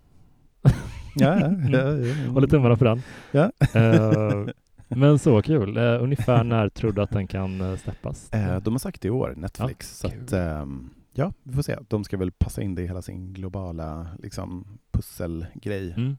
[1.14, 2.30] Ja, ja, ja, ja.
[2.30, 3.02] Håller tummarna för den.
[3.32, 3.52] Ja.
[3.74, 4.46] Eh,
[4.88, 5.76] men så kul.
[5.76, 8.30] Eh, ungefär när tror du att den kan uh, släppas?
[8.62, 10.00] De har sagt det i år, Netflix.
[10.04, 11.78] Ja, så att, ehm, ja, vi får se.
[11.88, 15.94] De ska väl passa in det i hela sin globala liksom, pusselgrej.
[15.96, 16.16] Mm.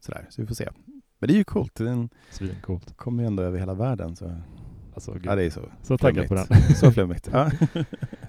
[0.00, 0.26] Sådär.
[0.30, 0.68] Så vi får se.
[1.18, 1.74] Men det är ju coolt.
[1.74, 2.96] Den Svincoolt.
[2.96, 4.16] kommer ju ändå över hela världen.
[4.16, 4.36] Så,
[4.98, 5.26] Alltså, gud.
[5.26, 6.44] ja, det är så, så taggad på den.
[6.74, 7.28] så flummigt.
[7.32, 7.50] Ja.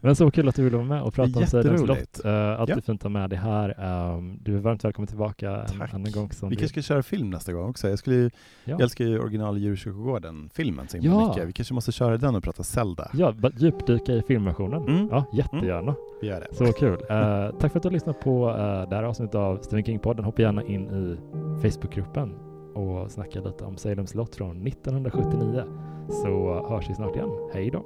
[0.01, 2.15] Men så kul att du ville vara med och prata om Jätteroligt.
[2.15, 2.25] slott.
[2.25, 2.81] Uh, alltid Ja.
[2.81, 3.69] fint att ha med dig här.
[4.17, 5.93] Um, du är varmt välkommen tillbaka en Tack.
[5.93, 6.31] annan gång.
[6.31, 7.89] Som Vi du- kanske ska köra film nästa gång också.
[7.89, 8.29] Jag, skulle ju, ja.
[8.63, 11.27] jag älskar ju original Djurkyrkogården-filmen så himla Ja.
[11.27, 11.47] mycket.
[11.47, 13.09] Vi kanske måste köra den och prata Zelda.
[13.13, 14.83] Ja, djupdyka i filmversionen.
[14.87, 15.07] Mm.
[15.11, 15.95] Ja, jättegärna.
[16.21, 16.55] Vi gör det.
[16.55, 16.97] Så kul.
[17.09, 18.55] Eh, tack för att du har lyssnat på uh,
[18.89, 20.23] det här avsnittet av Stephen King-podden.
[20.23, 21.17] Hoppa gärna in i
[21.61, 22.33] Facebookgruppen
[22.79, 25.63] och snacka lite om Salems slott från 1979.
[26.09, 27.31] Så hörs vi snart igen.
[27.53, 27.85] Hej då!